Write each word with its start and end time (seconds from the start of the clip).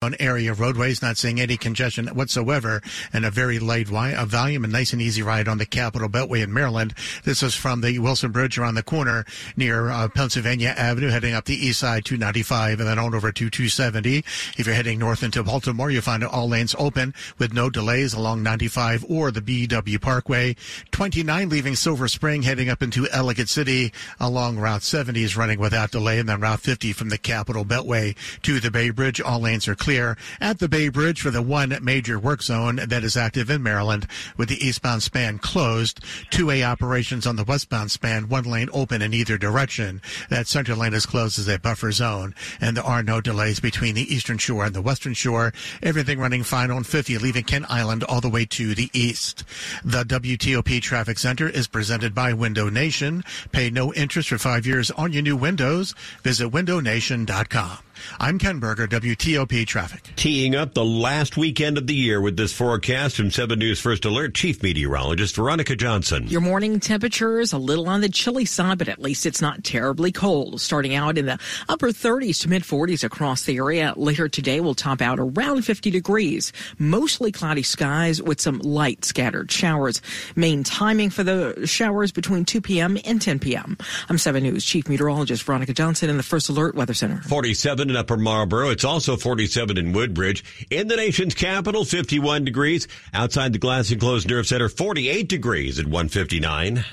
on 0.00 0.14
area 0.20 0.54
roadways, 0.54 1.02
not 1.02 1.16
seeing 1.16 1.40
any 1.40 1.56
congestion 1.56 2.06
whatsoever, 2.08 2.80
and 3.12 3.24
a 3.24 3.32
very 3.32 3.58
light 3.58 3.88
volume, 3.88 4.62
a 4.62 4.68
nice 4.68 4.92
and 4.92 5.02
easy 5.02 5.22
ride 5.22 5.48
on 5.48 5.58
the 5.58 5.66
Capital 5.66 6.08
Beltway 6.08 6.40
in 6.40 6.54
Maryland. 6.54 6.94
This 7.24 7.42
is 7.42 7.56
from 7.56 7.80
the 7.80 7.98
Wilson 7.98 8.30
Bridge 8.30 8.58
around 8.58 8.76
the 8.76 8.84
corner 8.84 9.24
near 9.56 9.90
uh, 9.90 10.06
Pennsylvania 10.06 10.72
Avenue, 10.76 11.08
heading 11.08 11.34
up 11.34 11.46
the 11.46 11.56
east 11.56 11.80
side 11.80 12.04
295 12.04 12.78
and 12.78 12.88
then 12.88 12.96
on 12.96 13.12
over 13.12 13.32
to 13.32 13.50
270. 13.50 14.18
If 14.56 14.66
you're 14.66 14.74
heading 14.76 15.00
north 15.00 15.24
into 15.24 15.42
Baltimore, 15.42 15.90
you'll 15.90 16.02
find 16.02 16.22
all 16.22 16.48
lanes 16.48 16.76
open 16.78 17.12
with 17.38 17.52
no 17.52 17.68
delays 17.68 18.14
along 18.14 18.44
95 18.44 19.04
or 19.08 19.32
the 19.32 19.40
BW 19.40 20.00
Parkway. 20.00 20.54
29 20.92 21.48
leaving 21.48 21.74
Silver 21.74 22.06
Spring, 22.06 22.42
heading 22.42 22.68
up 22.68 22.84
into 22.84 23.08
Ellicott 23.10 23.48
City 23.48 23.92
along 24.20 24.60
Route 24.60 24.84
70 24.84 25.24
is 25.24 25.36
running 25.36 25.58
without 25.58 25.90
delay, 25.90 26.20
and 26.20 26.28
then 26.28 26.40
Route 26.40 26.60
50 26.60 26.92
from 26.92 27.08
the 27.08 27.18
Capital 27.18 27.64
Beltway 27.64 28.14
to 28.42 28.60
the 28.60 28.70
Bay 28.70 28.90
Bridge, 28.90 29.20
all 29.20 29.40
lanes 29.40 29.66
are 29.66 29.74
clear 29.74 29.87
clear 29.88 30.18
at 30.38 30.58
the 30.58 30.68
Bay 30.68 30.90
Bridge 30.90 31.22
for 31.22 31.30
the 31.30 31.40
one 31.40 31.74
major 31.80 32.18
work 32.18 32.42
zone 32.42 32.76
that 32.76 33.02
is 33.02 33.16
active 33.16 33.48
in 33.48 33.62
Maryland 33.62 34.06
with 34.36 34.50
the 34.50 34.62
eastbound 34.62 35.02
span 35.02 35.38
closed. 35.38 36.04
Two 36.28 36.50
A 36.50 36.62
operations 36.62 37.26
on 37.26 37.36
the 37.36 37.44
westbound 37.44 37.90
span, 37.90 38.28
one 38.28 38.44
lane 38.44 38.68
open 38.74 39.00
in 39.00 39.14
either 39.14 39.38
direction. 39.38 40.02
That 40.28 40.46
center 40.46 40.74
lane 40.74 40.92
is 40.92 41.06
closed 41.06 41.38
as 41.38 41.48
a 41.48 41.58
buffer 41.58 41.90
zone 41.90 42.34
and 42.60 42.76
there 42.76 42.84
are 42.84 43.02
no 43.02 43.22
delays 43.22 43.60
between 43.60 43.94
the 43.94 44.14
eastern 44.14 44.36
shore 44.36 44.66
and 44.66 44.74
the 44.74 44.82
western 44.82 45.14
shore. 45.14 45.54
Everything 45.82 46.20
running 46.20 46.42
fine 46.42 46.70
on 46.70 46.84
50 46.84 47.16
leaving 47.16 47.44
Kent 47.44 47.64
Island 47.70 48.04
all 48.04 48.20
the 48.20 48.28
way 48.28 48.44
to 48.44 48.74
the 48.74 48.90
east. 48.92 49.42
The 49.82 50.04
WTOP 50.04 50.82
Traffic 50.82 51.18
Center 51.18 51.48
is 51.48 51.66
presented 51.66 52.14
by 52.14 52.34
Window 52.34 52.68
Nation. 52.68 53.24
Pay 53.52 53.70
no 53.70 53.94
interest 53.94 54.28
for 54.28 54.36
five 54.36 54.66
years 54.66 54.90
on 54.90 55.14
your 55.14 55.22
new 55.22 55.36
windows. 55.38 55.94
Visit 56.22 56.50
windownation.com. 56.50 57.78
I'm 58.20 58.38
Ken 58.38 58.58
Berger, 58.58 58.86
WTOP 58.86 59.66
Traffic. 59.66 60.10
Teeing 60.16 60.54
up 60.54 60.74
the 60.74 60.84
last 60.84 61.36
weekend 61.36 61.78
of 61.78 61.86
the 61.86 61.94
year 61.94 62.20
with 62.20 62.36
this 62.36 62.52
forecast 62.52 63.16
from 63.16 63.30
7 63.30 63.58
News 63.58 63.80
First 63.80 64.04
Alert, 64.04 64.34
Chief 64.34 64.62
Meteorologist 64.62 65.36
Veronica 65.36 65.76
Johnson. 65.76 66.26
Your 66.28 66.40
morning 66.40 66.80
temperature 66.80 67.40
is 67.40 67.52
a 67.52 67.58
little 67.58 67.88
on 67.88 68.00
the 68.00 68.08
chilly 68.08 68.44
side, 68.44 68.78
but 68.78 68.88
at 68.88 69.00
least 69.00 69.26
it's 69.26 69.40
not 69.40 69.64
terribly 69.64 70.12
cold. 70.12 70.60
Starting 70.60 70.94
out 70.94 71.18
in 71.18 71.26
the 71.26 71.38
upper 71.68 71.88
30s 71.88 72.40
to 72.42 72.48
mid 72.48 72.62
40s 72.62 73.04
across 73.04 73.44
the 73.44 73.56
area. 73.56 73.94
Later 73.96 74.28
today 74.28 74.60
will 74.60 74.74
top 74.74 75.00
out 75.00 75.18
around 75.18 75.62
50 75.62 75.90
degrees. 75.90 76.52
Mostly 76.78 77.32
cloudy 77.32 77.62
skies 77.62 78.22
with 78.22 78.40
some 78.40 78.58
light 78.58 79.04
scattered 79.04 79.50
showers. 79.50 80.02
Main 80.36 80.64
timing 80.64 81.10
for 81.10 81.24
the 81.24 81.66
showers 81.66 82.12
between 82.12 82.44
2 82.44 82.60
p.m. 82.60 82.98
and 83.04 83.20
10 83.20 83.38
p.m. 83.38 83.76
I'm 84.08 84.18
7 84.18 84.42
News 84.42 84.64
Chief 84.64 84.88
Meteorologist 84.88 85.42
Veronica 85.42 85.72
Johnson 85.72 86.10
in 86.10 86.16
the 86.16 86.22
First 86.22 86.48
Alert 86.48 86.74
Weather 86.74 86.94
Center. 86.94 87.20
47 87.22 87.87
in 87.90 87.96
Upper 87.96 88.16
Marlboro. 88.16 88.70
It's 88.70 88.84
also 88.84 89.16
47 89.16 89.78
in 89.78 89.92
Woodbridge. 89.92 90.44
In 90.70 90.88
the 90.88 90.96
nation's 90.96 91.34
capital, 91.34 91.84
51 91.84 92.44
degrees. 92.44 92.88
Outside 93.12 93.52
the 93.52 93.58
Glass 93.58 93.90
Enclosed 93.90 94.28
Nerve 94.28 94.46
Center, 94.46 94.68
48 94.68 95.28
degrees 95.28 95.78
at 95.78 95.86
159. 95.86 96.84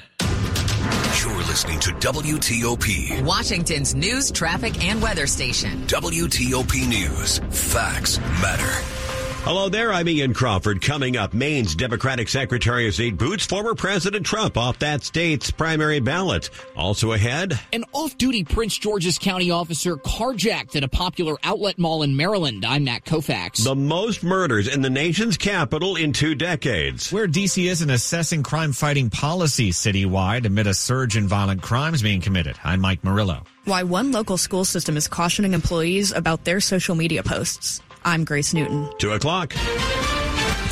You're 1.21 1.37
listening 1.43 1.79
to 1.79 1.91
WTOP, 1.91 3.23
Washington's 3.23 3.95
news, 3.95 4.31
traffic, 4.31 4.83
and 4.83 5.01
weather 5.01 5.27
station. 5.27 5.85
WTOP 5.87 6.87
News. 6.87 7.39
Facts 7.49 8.19
matter. 8.19 9.04
Hello 9.45 9.69
there, 9.69 9.93
I'm 9.93 10.09
Ian 10.09 10.33
Crawford. 10.33 10.81
Coming 10.81 11.17
up, 11.17 11.35
Maine's 11.35 11.75
Democratic 11.75 12.29
Secretary 12.29 12.87
of 12.87 12.95
State 12.95 13.15
boots 13.15 13.45
former 13.45 13.75
President 13.75 14.25
Trump 14.25 14.57
off 14.57 14.79
that 14.79 15.03
state's 15.03 15.51
primary 15.51 15.99
ballot. 15.99 16.49
Also 16.75 17.11
ahead, 17.11 17.59
an 17.71 17.85
off-duty 17.93 18.43
Prince 18.43 18.75
George's 18.75 19.19
County 19.19 19.51
officer 19.51 19.97
carjacked 19.97 20.75
at 20.75 20.83
a 20.83 20.87
popular 20.87 21.35
outlet 21.43 21.77
mall 21.77 22.01
in 22.01 22.17
Maryland. 22.17 22.65
I'm 22.65 22.85
Matt 22.85 23.05
Koufax. 23.05 23.63
The 23.63 23.75
most 23.75 24.23
murders 24.23 24.67
in 24.67 24.81
the 24.81 24.89
nation's 24.89 25.37
capital 25.37 25.95
in 25.95 26.11
two 26.11 26.33
decades. 26.33 27.13
Where 27.13 27.27
DC 27.27 27.69
isn't 27.69 27.89
assessing 27.91 28.41
crime-fighting 28.41 29.11
policy 29.11 29.69
citywide 29.69 30.45
amid 30.45 30.65
a 30.65 30.73
surge 30.73 31.17
in 31.17 31.27
violent 31.27 31.61
crimes 31.61 32.01
being 32.01 32.19
committed. 32.19 32.57
I'm 32.63 32.81
Mike 32.81 33.03
Murillo. 33.03 33.43
Why 33.65 33.83
one 33.83 34.11
local 34.11 34.37
school 34.37 34.65
system 34.65 34.97
is 34.97 35.07
cautioning 35.07 35.53
employees 35.53 36.11
about 36.11 36.45
their 36.45 36.59
social 36.59 36.95
media 36.95 37.21
posts. 37.21 37.83
I'm 38.05 38.23
Grace 38.23 38.53
Newton. 38.53 38.87
Two 38.99 39.11
o'clock. 39.13 39.53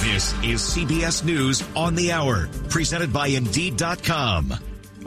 This 0.03 0.33
is 0.43 0.61
CBS 0.61 1.25
News 1.25 1.63
on 1.75 1.95
the 1.95 2.11
Hour, 2.11 2.47
presented 2.69 3.11
by 3.11 3.27
Indeed.com. 3.27 4.53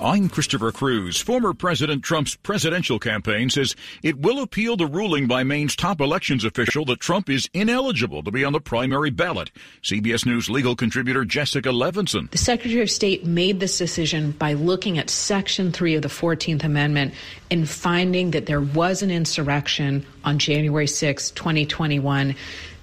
I'm 0.01 0.29
Christopher 0.29 0.73
Cruz. 0.73 1.21
Former 1.21 1.55
President 1.55 2.03
Trump's 2.03 2.37
presidential 2.37 2.99
campaign 2.99 3.49
says 3.49 3.75
it 4.03 4.19
will 4.19 4.43
appeal 4.43 4.77
the 4.77 4.87
ruling 4.87 5.27
by 5.27 5.43
Maine's 5.43 5.75
top 5.75 6.01
elections 6.01 6.45
official 6.45 6.84
that 6.87 7.01
Trump 7.01 7.31
is 7.31 7.49
ineligible 7.55 8.23
to 8.23 8.31
be 8.31 8.45
on 8.45 8.53
the 8.53 8.61
primary 8.61 9.11
ballot. 9.11 9.51
CBS 9.83 10.27
News 10.27 10.51
legal 10.51 10.77
contributor 10.77 11.25
Jessica 11.25 11.71
Levinson. 11.71 12.31
The 12.31 12.39
Secretary 12.39 12.83
of 12.83 12.91
State 12.91 13.25
made 13.25 13.61
this 13.61 13.79
decision 13.79 14.33
by 14.33 14.53
looking 14.53 14.99
at 14.99 15.09
Section 15.09 15.73
3 15.73 15.95
of 15.95 16.03
the 16.03 16.09
14th 16.09 16.65
Amendment 16.65 17.15
and 17.51 17.69
finding 17.69 18.33
that 18.33 18.47
there 18.47 18.61
was 18.61 19.03
an 19.03 19.11
insurrection 19.11 20.05
on 20.25 20.39
January 20.39 20.87
6, 20.87 21.31
2021 21.31 22.35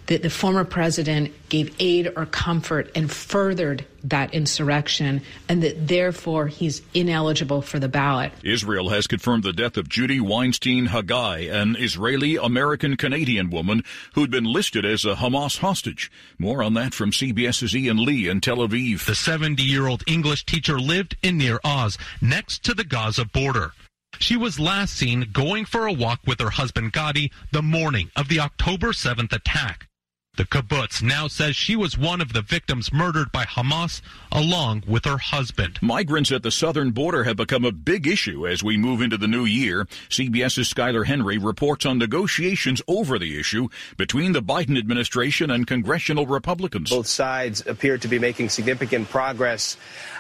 that 0.08 0.22
the 0.22 0.30
former 0.30 0.64
president 0.64 1.32
gave 1.50 1.74
aid 1.80 2.12
or 2.16 2.26
comfort 2.26 2.92
and 2.96 3.12
furthered 3.12 3.86
that 4.04 4.34
insurrection, 4.34 5.22
and 5.48 5.64
that 5.64 5.88
therefore 5.88 6.48
he's 6.48 6.82
ineligible 6.94 7.62
for 7.62 7.80
the 7.80 7.88
ballot. 7.88 8.34
Israel 8.44 8.90
has 8.90 9.08
confirmed 9.08 9.44
the 9.44 9.54
death 9.54 9.78
of 9.78 9.88
Judy 9.88 10.20
Weinstein 10.20 10.88
Haggai, 10.88 11.40
an 11.40 11.78
Israeli 11.78 12.36
American 12.36 12.98
Canadian 12.98 13.50
woman 13.50 13.84
who'd 14.14 14.30
been 14.30 14.44
listed 14.44 14.84
as 14.84 15.06
a 15.06 15.16
Hamas 15.16 15.60
hostage. 15.60 16.12
More 16.38 16.62
on 16.62 16.74
that 16.74 16.94
from 16.94 17.12
CBS's 17.12 17.76
Ian 17.76 18.04
Lee 18.04 18.28
in 18.28 18.42
Tel 18.42 18.58
Aviv. 18.58 19.06
The 19.06 19.16
70 19.16 19.64
year 19.64 19.88
old 19.88 20.04
English 20.06 20.46
teacher 20.46 20.80
lived 20.80 21.16
in 21.24 21.38
Nir 21.38 21.60
Oz, 21.64 21.98
next 22.22 22.64
to 22.66 22.74
the 22.74 22.84
Gaza 22.84 23.26
border. 23.26 23.72
She 24.20 24.38
was 24.38 24.60
last 24.60 24.96
seen 24.96 25.30
going 25.32 25.66
for 25.66 25.88
a 25.88 25.94
walk 25.94 26.22
with 26.26 26.40
her 26.40 26.52
husband 26.52 26.92
Gadi 26.92 27.32
the 27.52 27.62
morning 27.62 28.12
of 28.16 28.28
the 28.28 28.40
October 28.40 28.90
7th 28.90 29.34
attack. 29.34 29.88
The 30.36 30.46
kibbutz 30.46 31.04
now 31.04 31.28
says 31.28 31.56
she 31.56 31.76
was 31.76 31.96
one 31.96 32.20
of 32.20 32.34
the 32.34 32.42
victims 32.42 32.92
murdered 32.92 33.32
by 33.32 33.46
Hamas 33.46 34.02
along 34.32 34.82
with 34.88 35.06
her 35.06 35.20
husband. 35.20 35.78
Migrants 35.80 36.32
at 36.32 36.42
the 36.42 36.50
southern 36.50 36.90
border 36.90 37.24
have 37.26 37.38
become 37.38 37.64
a 37.64 37.72
big 37.72 38.08
issue 38.08 38.48
as 38.48 38.64
we 38.64 38.76
move 38.76 39.00
into 39.04 39.16
the 39.16 39.28
new 39.28 39.46
year. 39.46 39.86
CBS's 40.10 40.74
Skyler 40.74 41.06
Henry 41.06 41.38
reports 41.38 41.86
on 41.86 42.00
negotiations 42.00 42.82
over 42.88 43.20
the 43.20 43.40
issue 43.40 43.68
between 43.96 44.32
the 44.32 44.42
Biden 44.42 44.76
administration 44.76 45.52
and 45.52 45.68
congressional 45.68 46.26
Republicans. 46.26 46.90
Both 46.90 47.06
sides 47.06 47.68
appear 47.68 48.00
to 48.00 48.08
be 48.08 48.18
making 48.18 48.50
significant 48.50 49.12
progress 49.12 49.78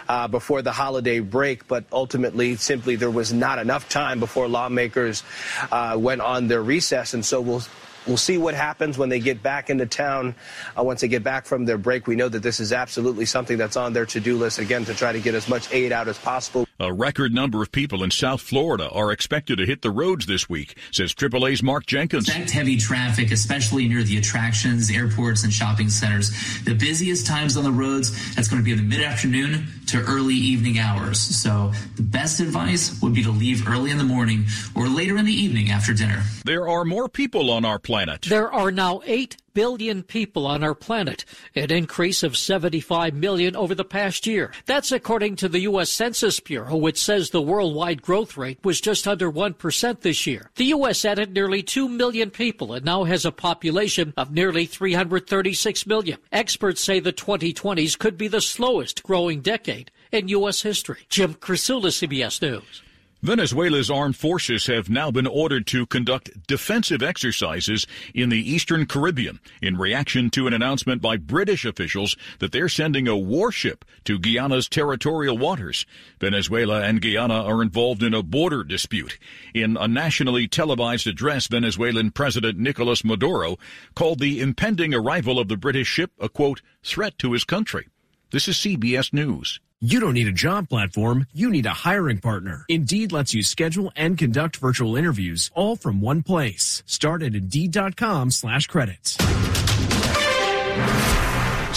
uh, 0.07 0.27
before 0.27 0.61
the 0.61 0.73
holiday 0.73 1.21
break, 1.21 1.67
but 1.67 1.85
ultimately, 1.91 2.55
simply 2.57 2.97
there 2.97 3.09
was 3.09 3.33
not 3.33 3.57
enough 3.57 3.89
time 3.89 4.19
before 4.19 4.47
lawmakers 4.47 5.23
uh, 5.71 5.95
went 5.99 6.21
on 6.21 6.49
their 6.49 6.61
recess, 6.61 7.15
and 7.15 7.25
so 7.25 7.41
we'll 7.41 7.63
We'll 8.07 8.17
see 8.17 8.37
what 8.37 8.53
happens 8.53 8.97
when 8.97 9.09
they 9.09 9.19
get 9.19 9.41
back 9.41 9.69
into 9.69 9.85
town. 9.85 10.35
Uh, 10.77 10.83
once 10.83 11.01
they 11.01 11.07
get 11.07 11.23
back 11.23 11.45
from 11.45 11.65
their 11.65 11.77
break, 11.77 12.07
we 12.07 12.15
know 12.15 12.29
that 12.29 12.43
this 12.43 12.59
is 12.59 12.73
absolutely 12.73 13.25
something 13.25 13.57
that's 13.57 13.77
on 13.77 13.93
their 13.93 14.05
to-do 14.05 14.37
list 14.37 14.59
again 14.59 14.85
to 14.85 14.93
try 14.93 15.11
to 15.11 15.19
get 15.19 15.35
as 15.35 15.47
much 15.47 15.71
aid 15.71 15.91
out 15.91 16.07
as 16.07 16.17
possible. 16.17 16.67
A 16.83 16.91
record 16.91 17.33
number 17.33 17.63
of 17.63 17.71
people 17.71 18.03
in 18.03 18.11
South 18.11 18.41
Florida 18.41 18.89
are 18.89 19.13
expected 19.13 19.57
to 19.57 19.65
hit 19.65 19.81
the 19.81 19.89
roads 19.89 20.25
this 20.25 20.49
week, 20.49 20.77
says 20.91 21.13
AAA's 21.13 21.63
Mark 21.63 21.85
Jenkins. 21.85 22.27
Expect 22.27 22.51
heavy 22.51 22.75
traffic, 22.75 23.31
especially 23.31 23.87
near 23.87 24.03
the 24.03 24.17
attractions, 24.17 24.91
airports, 24.91 25.45
and 25.45 25.53
shopping 25.53 25.87
centers. 25.87 26.31
The 26.65 26.75
busiest 26.75 27.25
times 27.25 27.55
on 27.55 27.63
the 27.63 27.71
roads, 27.71 28.35
that's 28.35 28.49
going 28.49 28.61
to 28.61 28.65
be 28.65 28.73
in 28.73 28.77
the 28.77 28.83
mid-afternoon 28.83 29.65
to 29.87 30.01
early 30.01 30.35
evening 30.35 30.77
hours. 30.77 31.19
So 31.19 31.71
the 31.95 32.03
best 32.03 32.41
advice 32.41 33.01
would 33.01 33.13
be 33.13 33.23
to 33.23 33.31
leave 33.31 33.65
early 33.65 33.89
in 33.89 33.97
the 33.97 34.03
morning 34.03 34.43
or 34.75 34.89
later 34.89 35.15
in 35.15 35.23
the 35.23 35.33
evening 35.33 35.71
after 35.71 35.93
dinner. 35.93 36.21
There 36.43 36.67
are 36.67 36.83
more 36.83 37.07
people 37.07 37.49
on 37.49 37.63
our 37.63 37.79
planet. 37.79 38.23
There 38.23 38.51
are 38.51 38.71
now 38.71 39.01
8 39.05 39.37
billion 39.53 40.03
people 40.03 40.45
on 40.45 40.63
our 40.63 40.75
planet, 40.75 41.25
an 41.55 41.71
increase 41.71 42.23
of 42.23 42.37
75 42.37 43.13
million 43.13 43.55
over 43.55 43.75
the 43.75 43.85
past 43.85 44.25
year. 44.25 44.51
That's 44.65 44.91
according 44.91 45.37
to 45.37 45.49
the 45.49 45.61
U.S. 45.61 45.89
Census 45.89 46.39
Bureau, 46.39 46.75
which 46.75 47.01
says 47.01 47.29
the 47.29 47.41
worldwide 47.41 48.01
growth 48.01 48.37
rate 48.37 48.59
was 48.63 48.81
just 48.81 49.07
under 49.07 49.31
1% 49.31 50.01
this 50.01 50.27
year. 50.27 50.49
The 50.55 50.65
U.S. 50.65 51.05
added 51.05 51.33
nearly 51.33 51.63
2 51.63 51.89
million 51.89 52.31
people 52.31 52.73
and 52.73 52.85
now 52.85 53.03
has 53.03 53.25
a 53.25 53.31
population 53.31 54.13
of 54.17 54.31
nearly 54.31 54.65
336 54.65 55.87
million. 55.87 56.17
Experts 56.31 56.81
say 56.81 56.99
the 56.99 57.13
2020s 57.13 57.97
could 57.97 58.17
be 58.17 58.27
the 58.27 58.41
slowest 58.41 59.03
growing 59.03 59.41
decade 59.41 59.91
in 60.11 60.27
U.S. 60.29 60.61
history. 60.61 61.01
Jim 61.09 61.33
Krasula, 61.33 61.87
CBS 61.87 62.41
News. 62.41 62.83
Venezuela's 63.23 63.89
armed 63.89 64.17
forces 64.17 64.67
have 64.67 64.89
now 64.89 65.09
been 65.09 65.25
ordered 65.25 65.65
to 65.65 65.85
conduct 65.85 66.45
defensive 66.45 67.01
exercises 67.01 67.87
in 68.13 68.27
the 68.27 68.51
eastern 68.51 68.85
Caribbean 68.85 69.39
in 69.61 69.77
reaction 69.77 70.29
to 70.29 70.45
an 70.45 70.51
announcement 70.51 71.01
by 71.01 71.15
British 71.15 71.63
officials 71.63 72.17
that 72.39 72.51
they're 72.51 72.67
sending 72.67 73.07
a 73.07 73.15
warship 73.15 73.85
to 74.03 74.19
Guyana's 74.19 74.67
territorial 74.67 75.37
waters. 75.37 75.85
Venezuela 76.19 76.81
and 76.81 77.01
Guyana 77.01 77.45
are 77.45 77.61
involved 77.61 78.03
in 78.03 78.13
a 78.13 78.21
border 78.21 78.61
dispute. 78.61 79.17
In 79.53 79.77
a 79.77 79.87
nationally 79.87 80.45
televised 80.45 81.07
address, 81.07 81.47
Venezuelan 81.47 82.11
President 82.11 82.59
Nicolas 82.59 83.05
Maduro 83.05 83.57
called 83.95 84.19
the 84.19 84.41
impending 84.41 84.93
arrival 84.93 85.39
of 85.39 85.47
the 85.47 85.55
British 85.55 85.87
ship 85.87 86.11
a 86.19 86.27
quote, 86.27 86.61
threat 86.83 87.17
to 87.19 87.31
his 87.31 87.45
country. 87.45 87.87
This 88.31 88.49
is 88.49 88.57
CBS 88.57 89.13
News. 89.13 89.61
You 89.85 89.99
don't 89.99 90.13
need 90.13 90.27
a 90.27 90.31
job 90.31 90.69
platform, 90.69 91.27
you 91.33 91.49
need 91.49 91.65
a 91.65 91.71
hiring 91.73 92.19
partner. 92.19 92.63
Indeed 92.69 93.11
lets 93.11 93.33
you 93.33 93.43
schedule 93.43 93.91
and 93.97 94.17
conduct 94.17 94.55
virtual 94.55 94.95
interviews 94.95 95.51
all 95.55 95.75
from 95.75 95.99
one 95.99 96.23
place. 96.23 96.81
Start 96.85 97.21
at 97.21 97.35
Indeed.com 97.35 98.31
slash 98.31 98.67
credits. 98.67 99.17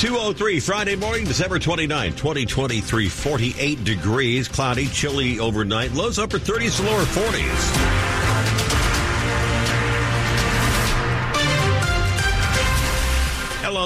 203 0.00 0.61
Friday 0.61 0.94
morning, 0.94 1.25
December 1.25 1.58
29, 1.58 2.12
2023, 2.12 3.08
48 3.08 3.82
degrees, 3.82 4.47
cloudy, 4.47 4.87
chilly 4.87 5.41
overnight, 5.41 5.93
lows 5.93 6.20
upper 6.20 6.38
30s 6.38 6.76
to 6.76 6.85
lower 6.85 7.02
40s. 7.02 8.06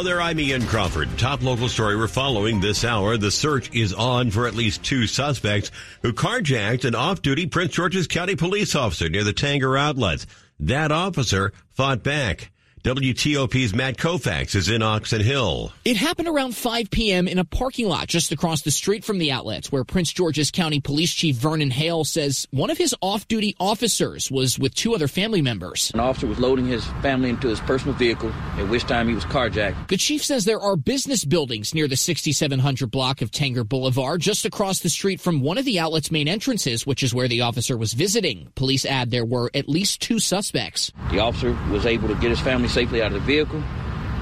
Hello 0.00 0.12
there, 0.12 0.22
I'm 0.22 0.40
Ian 0.40 0.66
Crawford. 0.66 1.10
Top 1.18 1.42
local 1.42 1.68
story 1.68 1.94
we're 1.94 2.08
following 2.08 2.58
this 2.58 2.86
hour. 2.86 3.18
The 3.18 3.30
search 3.30 3.70
is 3.74 3.92
on 3.92 4.30
for 4.30 4.46
at 4.46 4.54
least 4.54 4.82
two 4.82 5.06
suspects 5.06 5.70
who 6.00 6.14
carjacked 6.14 6.86
an 6.86 6.94
off-duty 6.94 7.48
Prince 7.48 7.74
George's 7.74 8.06
County 8.06 8.34
police 8.34 8.74
officer 8.74 9.10
near 9.10 9.24
the 9.24 9.34
Tanger 9.34 9.78
outlets. 9.78 10.26
That 10.58 10.90
officer 10.90 11.52
fought 11.74 12.02
back. 12.02 12.50
WTOP's 12.82 13.74
Matt 13.74 13.98
Koufax 13.98 14.54
is 14.54 14.70
in 14.70 14.80
Oxon 14.80 15.20
Hill. 15.20 15.70
It 15.84 15.98
happened 15.98 16.28
around 16.28 16.56
5 16.56 16.90
p.m. 16.90 17.28
in 17.28 17.38
a 17.38 17.44
parking 17.44 17.86
lot 17.86 18.08
just 18.08 18.32
across 18.32 18.62
the 18.62 18.70
street 18.70 19.04
from 19.04 19.18
the 19.18 19.30
outlets 19.30 19.70
where 19.70 19.84
Prince 19.84 20.10
George's 20.14 20.50
County 20.50 20.80
Police 20.80 21.12
Chief 21.12 21.36
Vernon 21.36 21.70
Hale 21.70 22.04
says 22.04 22.48
one 22.52 22.70
of 22.70 22.78
his 22.78 22.94
off-duty 23.02 23.54
officers 23.60 24.30
was 24.30 24.58
with 24.58 24.74
two 24.74 24.94
other 24.94 25.08
family 25.08 25.42
members. 25.42 25.90
An 25.92 26.00
officer 26.00 26.26
was 26.26 26.38
loading 26.38 26.64
his 26.64 26.82
family 27.02 27.28
into 27.28 27.48
his 27.48 27.60
personal 27.60 27.94
vehicle, 27.96 28.32
at 28.56 28.66
which 28.70 28.84
time 28.84 29.08
he 29.08 29.14
was 29.14 29.26
carjacked. 29.26 29.88
The 29.88 29.98
chief 29.98 30.24
says 30.24 30.46
there 30.46 30.58
are 30.58 30.76
business 30.76 31.26
buildings 31.26 31.74
near 31.74 31.86
the 31.86 31.96
6700 31.96 32.90
block 32.90 33.20
of 33.20 33.30
Tanger 33.30 33.68
Boulevard 33.68 34.22
just 34.22 34.46
across 34.46 34.80
the 34.80 34.88
street 34.88 35.20
from 35.20 35.42
one 35.42 35.58
of 35.58 35.66
the 35.66 35.80
outlet's 35.80 36.10
main 36.10 36.28
entrances, 36.28 36.86
which 36.86 37.02
is 37.02 37.12
where 37.12 37.28
the 37.28 37.42
officer 37.42 37.76
was 37.76 37.92
visiting. 37.92 38.50
Police 38.54 38.86
add 38.86 39.10
there 39.10 39.26
were 39.26 39.50
at 39.52 39.68
least 39.68 40.00
two 40.00 40.18
suspects. 40.18 40.90
The 41.10 41.18
officer 41.18 41.52
was 41.70 41.84
able 41.84 42.08
to 42.08 42.14
get 42.14 42.30
his 42.30 42.40
family 42.40 42.69
safely 42.70 43.02
out 43.02 43.08
of 43.08 43.14
the 43.14 43.20
vehicle, 43.20 43.62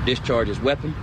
discharge 0.04 0.48
his 0.48 0.60
weapon, 0.60 0.94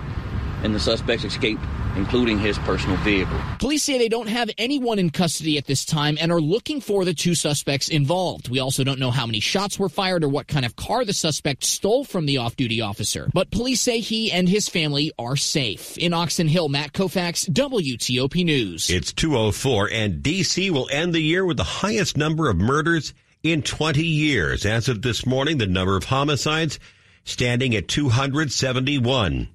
and 0.62 0.74
the 0.74 0.80
suspects 0.80 1.24
escape 1.24 1.58
including 1.96 2.38
his 2.38 2.58
personal 2.58 2.96
vehicle. 2.98 3.38
Police 3.58 3.82
say 3.82 3.98
they 3.98 4.08
don't 4.08 4.28
have 4.28 4.50
anyone 4.58 4.98
in 4.98 5.10
custody 5.10 5.58
at 5.58 5.66
this 5.66 5.84
time 5.84 6.16
and 6.20 6.30
are 6.30 6.40
looking 6.40 6.80
for 6.80 7.04
the 7.04 7.14
two 7.14 7.34
suspects 7.34 7.88
involved. 7.88 8.48
We 8.48 8.60
also 8.60 8.84
don't 8.84 8.98
know 8.98 9.10
how 9.10 9.26
many 9.26 9.40
shots 9.40 9.78
were 9.78 9.88
fired 9.88 10.22
or 10.22 10.28
what 10.28 10.46
kind 10.46 10.64
of 10.64 10.76
car 10.76 11.04
the 11.04 11.12
suspect 11.12 11.64
stole 11.64 12.04
from 12.04 12.26
the 12.26 12.38
off-duty 12.38 12.80
officer. 12.80 13.30
But 13.32 13.50
police 13.50 13.80
say 13.80 14.00
he 14.00 14.30
and 14.30 14.48
his 14.48 14.68
family 14.68 15.12
are 15.18 15.36
safe. 15.36 15.96
In 15.98 16.12
Oxon 16.12 16.48
Hill, 16.48 16.68
Matt 16.68 16.92
Koufax, 16.92 17.48
WTOP 17.48 18.44
News. 18.44 18.90
It's 18.90 19.12
204 19.12 19.90
and 19.92 20.22
DC 20.22 20.70
will 20.70 20.88
end 20.92 21.14
the 21.14 21.20
year 21.20 21.44
with 21.44 21.56
the 21.56 21.64
highest 21.64 22.16
number 22.16 22.48
of 22.48 22.56
murders 22.56 23.14
in 23.42 23.62
20 23.62 24.02
years. 24.02 24.66
As 24.66 24.88
of 24.88 25.02
this 25.02 25.24
morning, 25.24 25.58
the 25.58 25.66
number 25.66 25.96
of 25.96 26.04
homicides 26.04 26.78
standing 27.26 27.74
at 27.76 27.88
271. 27.88 29.48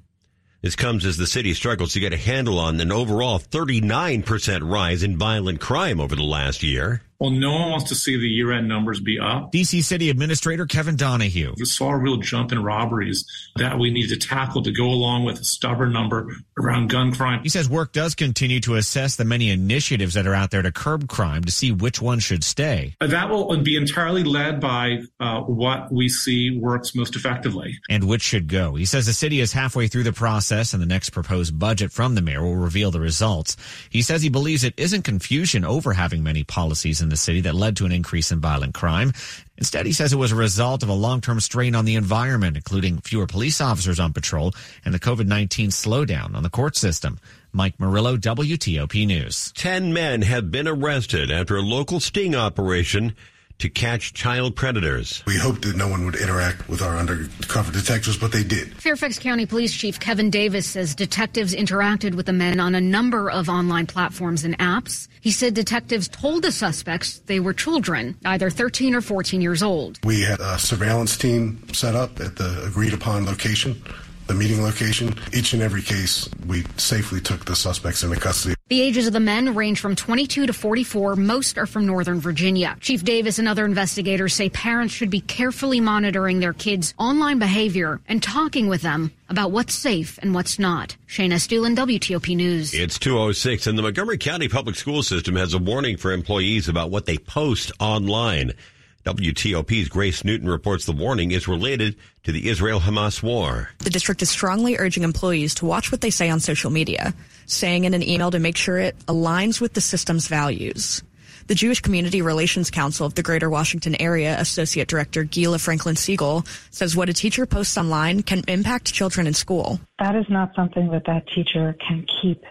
This 0.61 0.75
comes 0.75 1.05
as 1.05 1.17
the 1.17 1.25
city 1.25 1.55
struggles 1.55 1.93
to 1.93 1.99
get 1.99 2.13
a 2.13 2.17
handle 2.17 2.59
on 2.59 2.79
an 2.79 2.91
overall 2.91 3.39
39% 3.39 4.69
rise 4.69 5.01
in 5.01 5.17
violent 5.17 5.59
crime 5.59 5.99
over 5.99 6.15
the 6.15 6.21
last 6.21 6.61
year. 6.61 7.01
Well, 7.21 7.29
no 7.29 7.51
one 7.51 7.69
wants 7.69 7.89
to 7.89 7.95
see 7.95 8.17
the 8.17 8.27
year 8.27 8.51
end 8.51 8.67
numbers 8.67 8.99
be 8.99 9.19
up. 9.19 9.51
DC 9.51 9.83
City 9.83 10.09
Administrator 10.09 10.65
Kevin 10.65 10.95
Donahue. 10.95 11.53
We 11.55 11.65
saw 11.65 11.91
a 11.91 11.97
real 11.97 12.17
jump 12.17 12.51
in 12.51 12.63
robberies 12.63 13.23
that 13.57 13.77
we 13.77 13.91
need 13.91 14.07
to 14.07 14.17
tackle 14.17 14.63
to 14.63 14.71
go 14.71 14.85
along 14.85 15.25
with 15.25 15.39
a 15.39 15.43
stubborn 15.43 15.93
number 15.93 16.35
around 16.59 16.89
gun 16.89 17.13
crime. 17.13 17.43
He 17.43 17.49
says 17.49 17.69
work 17.69 17.93
does 17.93 18.15
continue 18.15 18.59
to 18.61 18.73
assess 18.73 19.17
the 19.17 19.23
many 19.23 19.51
initiatives 19.51 20.15
that 20.15 20.25
are 20.25 20.33
out 20.33 20.49
there 20.49 20.63
to 20.63 20.71
curb 20.71 21.07
crime 21.09 21.43
to 21.43 21.51
see 21.51 21.71
which 21.71 22.01
one 22.01 22.17
should 22.17 22.43
stay. 22.43 22.95
That 22.99 23.29
will 23.29 23.55
be 23.57 23.77
entirely 23.77 24.23
led 24.23 24.59
by 24.59 25.03
uh, 25.19 25.41
what 25.41 25.91
we 25.91 26.09
see 26.09 26.57
works 26.57 26.95
most 26.95 27.15
effectively. 27.15 27.77
And 27.87 28.05
which 28.07 28.23
should 28.23 28.47
go. 28.47 28.73
He 28.73 28.85
says 28.85 29.05
the 29.05 29.13
city 29.13 29.41
is 29.41 29.53
halfway 29.53 29.87
through 29.87 30.05
the 30.05 30.11
process 30.11 30.73
and 30.73 30.81
the 30.81 30.87
next 30.87 31.11
proposed 31.11 31.59
budget 31.59 31.91
from 31.91 32.15
the 32.15 32.23
mayor 32.23 32.41
will 32.41 32.55
reveal 32.55 32.89
the 32.89 32.99
results. 32.99 33.57
He 33.91 34.01
says 34.01 34.23
he 34.23 34.29
believes 34.29 34.63
it 34.63 34.73
isn't 34.75 35.03
confusion 35.03 35.63
over 35.63 35.93
having 35.93 36.23
many 36.23 36.43
policies 36.43 36.99
in 36.99 37.10
the 37.11 37.17
city 37.17 37.41
that 37.41 37.53
led 37.53 37.77
to 37.77 37.85
an 37.85 37.91
increase 37.91 38.31
in 38.31 38.39
violent 38.39 38.73
crime. 38.73 39.13
Instead, 39.57 39.85
he 39.85 39.93
says 39.93 40.11
it 40.11 40.17
was 40.17 40.31
a 40.31 40.35
result 40.35 40.81
of 40.81 40.89
a 40.89 40.93
long-term 40.93 41.39
strain 41.39 41.75
on 41.75 41.85
the 41.85 41.95
environment, 41.95 42.57
including 42.57 42.97
fewer 43.01 43.27
police 43.27 43.61
officers 43.61 43.99
on 43.99 44.11
patrol 44.11 44.53
and 44.83 44.93
the 44.93 44.99
COVID-19 44.99 45.67
slowdown 45.67 46.35
on 46.35 46.41
the 46.41 46.49
court 46.49 46.75
system. 46.75 47.19
Mike 47.53 47.79
Murillo, 47.79 48.17
WTOP 48.17 49.05
News. 49.05 49.51
Ten 49.55 49.93
men 49.93 50.23
have 50.23 50.49
been 50.49 50.67
arrested 50.67 51.29
after 51.29 51.57
a 51.57 51.61
local 51.61 51.99
sting 51.99 52.33
operation 52.33 53.15
to 53.61 53.69
catch 53.69 54.13
child 54.13 54.55
predators. 54.55 55.23
We 55.25 55.37
hoped 55.37 55.61
that 55.63 55.75
no 55.75 55.87
one 55.87 56.05
would 56.05 56.15
interact 56.15 56.67
with 56.67 56.81
our 56.81 56.97
undercover 56.97 57.71
detectives, 57.71 58.17
but 58.17 58.31
they 58.31 58.43
did. 58.43 58.73
Fairfax 58.73 59.19
County 59.19 59.45
Police 59.45 59.73
Chief 59.73 59.99
Kevin 59.99 60.29
Davis 60.29 60.67
says 60.67 60.95
detectives 60.95 61.53
interacted 61.53 62.15
with 62.15 62.25
the 62.25 62.33
men 62.33 62.59
on 62.59 62.75
a 62.75 62.81
number 62.81 63.29
of 63.29 63.49
online 63.49 63.85
platforms 63.85 64.43
and 64.43 64.57
apps. 64.57 65.07
He 65.21 65.31
said 65.31 65.53
detectives 65.53 66.07
told 66.07 66.43
the 66.43 66.51
suspects 66.51 67.19
they 67.27 67.39
were 67.39 67.53
children, 67.53 68.17
either 68.25 68.49
13 68.49 68.95
or 68.95 69.01
14 69.01 69.41
years 69.41 69.61
old. 69.61 69.99
We 70.03 70.21
had 70.21 70.39
a 70.39 70.57
surveillance 70.57 71.15
team 71.15 71.63
set 71.71 71.95
up 71.95 72.19
at 72.19 72.35
the 72.35 72.63
agreed 72.65 72.93
upon 72.93 73.25
location 73.25 73.81
the 74.27 74.37
meeting 74.37 74.63
location. 74.63 75.13
Each 75.33 75.51
and 75.51 75.61
every 75.61 75.81
case, 75.81 76.29
we 76.47 76.63
safely 76.77 77.19
took 77.19 77.43
the 77.43 77.55
suspects 77.55 78.03
into 78.03 78.17
custody. 78.17 78.55
The 78.71 78.81
ages 78.81 79.05
of 79.05 79.11
the 79.11 79.19
men 79.19 79.53
range 79.53 79.81
from 79.81 79.97
22 79.97 80.45
to 80.45 80.53
44. 80.53 81.17
Most 81.17 81.57
are 81.57 81.65
from 81.65 81.85
Northern 81.85 82.21
Virginia. 82.21 82.77
Chief 82.79 83.03
Davis 83.03 83.37
and 83.37 83.45
other 83.45 83.65
investigators 83.65 84.33
say 84.33 84.47
parents 84.47 84.93
should 84.93 85.09
be 85.09 85.19
carefully 85.19 85.81
monitoring 85.81 86.39
their 86.39 86.53
kids' 86.53 86.93
online 86.97 87.37
behavior 87.37 87.99
and 88.07 88.23
talking 88.23 88.69
with 88.69 88.81
them 88.81 89.11
about 89.27 89.51
what's 89.51 89.75
safe 89.75 90.17
and 90.21 90.33
what's 90.33 90.57
not. 90.57 90.95
Shayna 91.09 91.33
Estulin, 91.33 91.75
WTOP 91.75 92.33
News. 92.33 92.73
It's 92.73 92.97
206 92.97 93.67
and 93.67 93.77
the 93.77 93.81
Montgomery 93.81 94.17
County 94.17 94.47
Public 94.47 94.77
School 94.77 95.03
System 95.03 95.35
has 95.35 95.53
a 95.53 95.59
warning 95.59 95.97
for 95.97 96.13
employees 96.13 96.69
about 96.69 96.91
what 96.91 97.05
they 97.05 97.17
post 97.17 97.73
online. 97.81 98.53
WTOP's 99.03 99.89
Grace 99.89 100.23
Newton 100.23 100.47
reports 100.47 100.85
the 100.85 100.91
warning 100.91 101.31
is 101.31 101.47
related 101.47 101.95
to 102.23 102.31
the 102.31 102.49
Israel 102.49 102.79
Hamas 102.79 103.23
war. 103.23 103.71
The 103.79 103.89
district 103.89 104.21
is 104.21 104.29
strongly 104.29 104.77
urging 104.77 105.01
employees 105.01 105.55
to 105.55 105.65
watch 105.65 105.91
what 105.91 106.01
they 106.01 106.11
say 106.11 106.29
on 106.29 106.39
social 106.39 106.69
media, 106.69 107.15
saying 107.47 107.85
in 107.85 107.95
an 107.95 108.03
email 108.03 108.29
to 108.29 108.37
make 108.37 108.57
sure 108.57 108.77
it 108.77 108.95
aligns 109.07 109.59
with 109.59 109.73
the 109.73 109.81
system's 109.81 110.27
values. 110.27 111.01
The 111.47 111.55
Jewish 111.55 111.81
Community 111.81 112.21
Relations 112.21 112.69
Council 112.69 113.07
of 113.07 113.15
the 113.15 113.23
Greater 113.23 113.49
Washington 113.49 113.99
Area 113.99 114.39
Associate 114.39 114.87
Director 114.87 115.23
Guila 115.23 115.59
Franklin 115.59 115.95
Siegel 115.95 116.45
says 116.69 116.95
what 116.95 117.09
a 117.09 117.13
teacher 117.13 117.47
posts 117.47 117.79
online 117.79 118.21
can 118.21 118.43
impact 118.47 118.93
children 118.93 119.25
in 119.25 119.33
school. 119.33 119.79
That 119.97 120.15
is 120.15 120.29
not 120.29 120.53
something 120.55 120.91
that 120.91 121.05
that 121.07 121.27
teacher 121.33 121.75
can 121.85 122.05
keep 122.21 122.43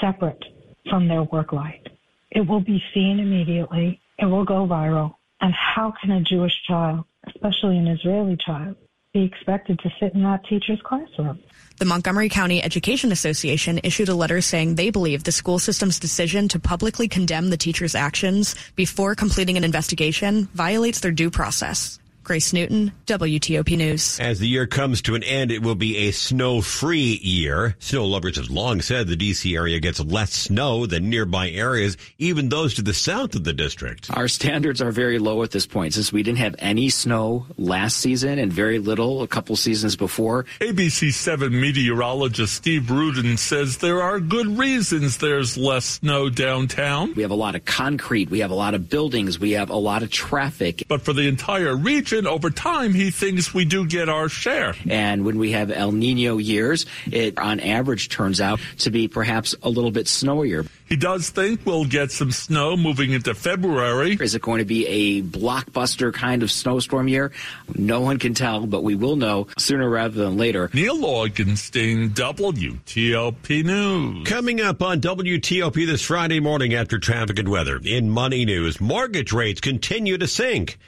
separate 0.00 0.44
from 0.88 1.08
their 1.08 1.24
work 1.24 1.52
life. 1.52 1.82
It 2.30 2.46
will 2.46 2.60
be 2.60 2.80
seen 2.94 3.18
immediately. 3.18 4.00
It 4.18 4.26
will 4.26 4.44
go 4.44 4.66
viral 4.68 5.15
and 5.40 5.52
how 5.54 5.92
can 6.00 6.10
a 6.10 6.20
Jewish 6.20 6.62
child, 6.66 7.04
especially 7.26 7.78
an 7.78 7.86
Israeli 7.86 8.36
child, 8.36 8.76
be 9.12 9.24
expected 9.24 9.78
to 9.80 9.90
sit 9.98 10.14
in 10.14 10.22
that 10.22 10.44
teacher's 10.44 10.80
classroom? 10.82 11.38
The 11.78 11.84
Montgomery 11.84 12.28
County 12.28 12.62
Education 12.62 13.12
Association 13.12 13.80
issued 13.82 14.08
a 14.08 14.14
letter 14.14 14.40
saying 14.40 14.74
they 14.74 14.90
believe 14.90 15.24
the 15.24 15.32
school 15.32 15.58
system's 15.58 15.98
decision 15.98 16.48
to 16.48 16.58
publicly 16.58 17.08
condemn 17.08 17.50
the 17.50 17.56
teacher's 17.56 17.94
actions 17.94 18.54
before 18.76 19.14
completing 19.14 19.56
an 19.56 19.64
investigation 19.64 20.46
violates 20.54 21.00
their 21.00 21.12
due 21.12 21.30
process. 21.30 21.98
Grace 22.26 22.52
Newton, 22.52 22.90
WTOP 23.06 23.76
News. 23.78 24.18
As 24.18 24.40
the 24.40 24.48
year 24.48 24.66
comes 24.66 25.00
to 25.02 25.14
an 25.14 25.22
end, 25.22 25.52
it 25.52 25.62
will 25.62 25.76
be 25.76 25.96
a 25.96 26.10
snow-free 26.10 27.20
year. 27.22 27.76
Snow 27.78 28.04
lovers 28.04 28.36
have 28.36 28.50
long 28.50 28.80
said 28.80 29.06
the 29.06 29.14
D.C. 29.14 29.54
area 29.54 29.78
gets 29.78 30.00
less 30.00 30.32
snow 30.32 30.86
than 30.86 31.08
nearby 31.08 31.48
areas, 31.50 31.96
even 32.18 32.48
those 32.48 32.74
to 32.74 32.82
the 32.82 32.92
south 32.92 33.36
of 33.36 33.44
the 33.44 33.52
district. 33.52 34.10
Our 34.10 34.26
standards 34.26 34.82
are 34.82 34.90
very 34.90 35.20
low 35.20 35.44
at 35.44 35.52
this 35.52 35.68
point 35.68 35.94
since 35.94 36.12
we 36.12 36.24
didn't 36.24 36.38
have 36.38 36.56
any 36.58 36.88
snow 36.88 37.46
last 37.56 37.98
season 37.98 38.40
and 38.40 38.52
very 38.52 38.80
little 38.80 39.22
a 39.22 39.28
couple 39.28 39.54
seasons 39.54 39.94
before. 39.94 40.46
ABC 40.58 41.12
7 41.12 41.52
meteorologist 41.52 42.54
Steve 42.54 42.90
Rudin 42.90 43.36
says 43.36 43.78
there 43.78 44.02
are 44.02 44.18
good 44.18 44.58
reasons 44.58 45.18
there's 45.18 45.56
less 45.56 45.84
snow 45.84 46.28
downtown. 46.28 47.14
We 47.14 47.22
have 47.22 47.30
a 47.30 47.36
lot 47.36 47.54
of 47.54 47.64
concrete, 47.64 48.30
we 48.30 48.40
have 48.40 48.50
a 48.50 48.56
lot 48.56 48.74
of 48.74 48.90
buildings, 48.90 49.38
we 49.38 49.52
have 49.52 49.70
a 49.70 49.76
lot 49.76 50.02
of 50.02 50.10
traffic. 50.10 50.82
But 50.88 51.02
for 51.02 51.12
the 51.12 51.28
entire 51.28 51.76
region, 51.76 52.15
over 52.24 52.50
time, 52.50 52.94
he 52.94 53.10
thinks 53.10 53.52
we 53.52 53.64
do 53.64 53.84
get 53.84 54.08
our 54.08 54.28
share. 54.28 54.74
And 54.88 55.24
when 55.24 55.38
we 55.38 55.50
have 55.52 55.72
El 55.72 55.90
Nino 55.90 56.38
years, 56.38 56.86
it 57.10 57.36
on 57.36 57.58
average 57.58 58.08
turns 58.08 58.40
out 58.40 58.60
to 58.78 58.90
be 58.90 59.08
perhaps 59.08 59.56
a 59.62 59.68
little 59.68 59.90
bit 59.90 60.06
snowier. 60.06 60.68
He 60.88 60.94
does 60.94 61.30
think 61.30 61.66
we'll 61.66 61.84
get 61.84 62.12
some 62.12 62.30
snow 62.30 62.76
moving 62.76 63.10
into 63.10 63.34
February. 63.34 64.16
Is 64.20 64.36
it 64.36 64.42
going 64.42 64.60
to 64.60 64.64
be 64.64 64.86
a 64.86 65.22
blockbuster 65.22 66.14
kind 66.14 66.44
of 66.44 66.50
snowstorm 66.50 67.08
year? 67.08 67.32
No 67.74 68.00
one 68.00 68.20
can 68.20 68.34
tell, 68.34 68.66
but 68.66 68.84
we 68.84 68.94
will 68.94 69.16
know 69.16 69.48
sooner 69.58 69.88
rather 69.90 70.14
than 70.14 70.36
later. 70.36 70.70
Neil 70.72 70.98
Augenstein, 70.98 72.10
WTOP 72.10 73.64
News. 73.64 74.28
Coming 74.28 74.60
up 74.60 74.80
on 74.80 75.00
WTOP 75.00 75.86
this 75.86 76.02
Friday 76.02 76.38
morning 76.38 76.74
after 76.74 77.00
traffic 77.00 77.40
and 77.40 77.48
weather. 77.48 77.80
In 77.84 78.08
Money 78.08 78.44
News, 78.44 78.80
mortgage 78.80 79.32
rates 79.32 79.60
continue 79.60 80.16
to 80.18 80.28
sink 80.28 80.78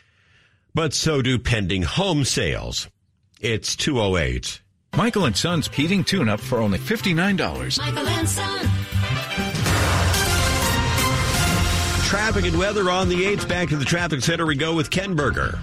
but 0.78 0.94
so 0.94 1.20
do 1.20 1.40
pending 1.40 1.82
home 1.82 2.22
sales. 2.22 2.88
It's 3.40 3.74
208. 3.74 4.62
Michael 4.96 5.24
and 5.24 5.36
Son's 5.36 5.66
heating 5.66 6.04
tune 6.04 6.28
up 6.28 6.38
for 6.38 6.58
only 6.58 6.78
$59. 6.78 7.78
Michael 7.80 8.06
and 8.06 8.28
Son. 8.28 8.60
Traffic 12.04 12.44
and 12.44 12.56
weather 12.56 12.92
on 12.92 13.08
the 13.08 13.24
8th. 13.24 13.48
Back 13.48 13.70
to 13.70 13.76
the 13.76 13.84
traffic 13.84 14.20
center 14.20 14.46
we 14.46 14.54
go 14.54 14.72
with 14.72 14.88
Ken 14.88 15.16
Berger. 15.16 15.58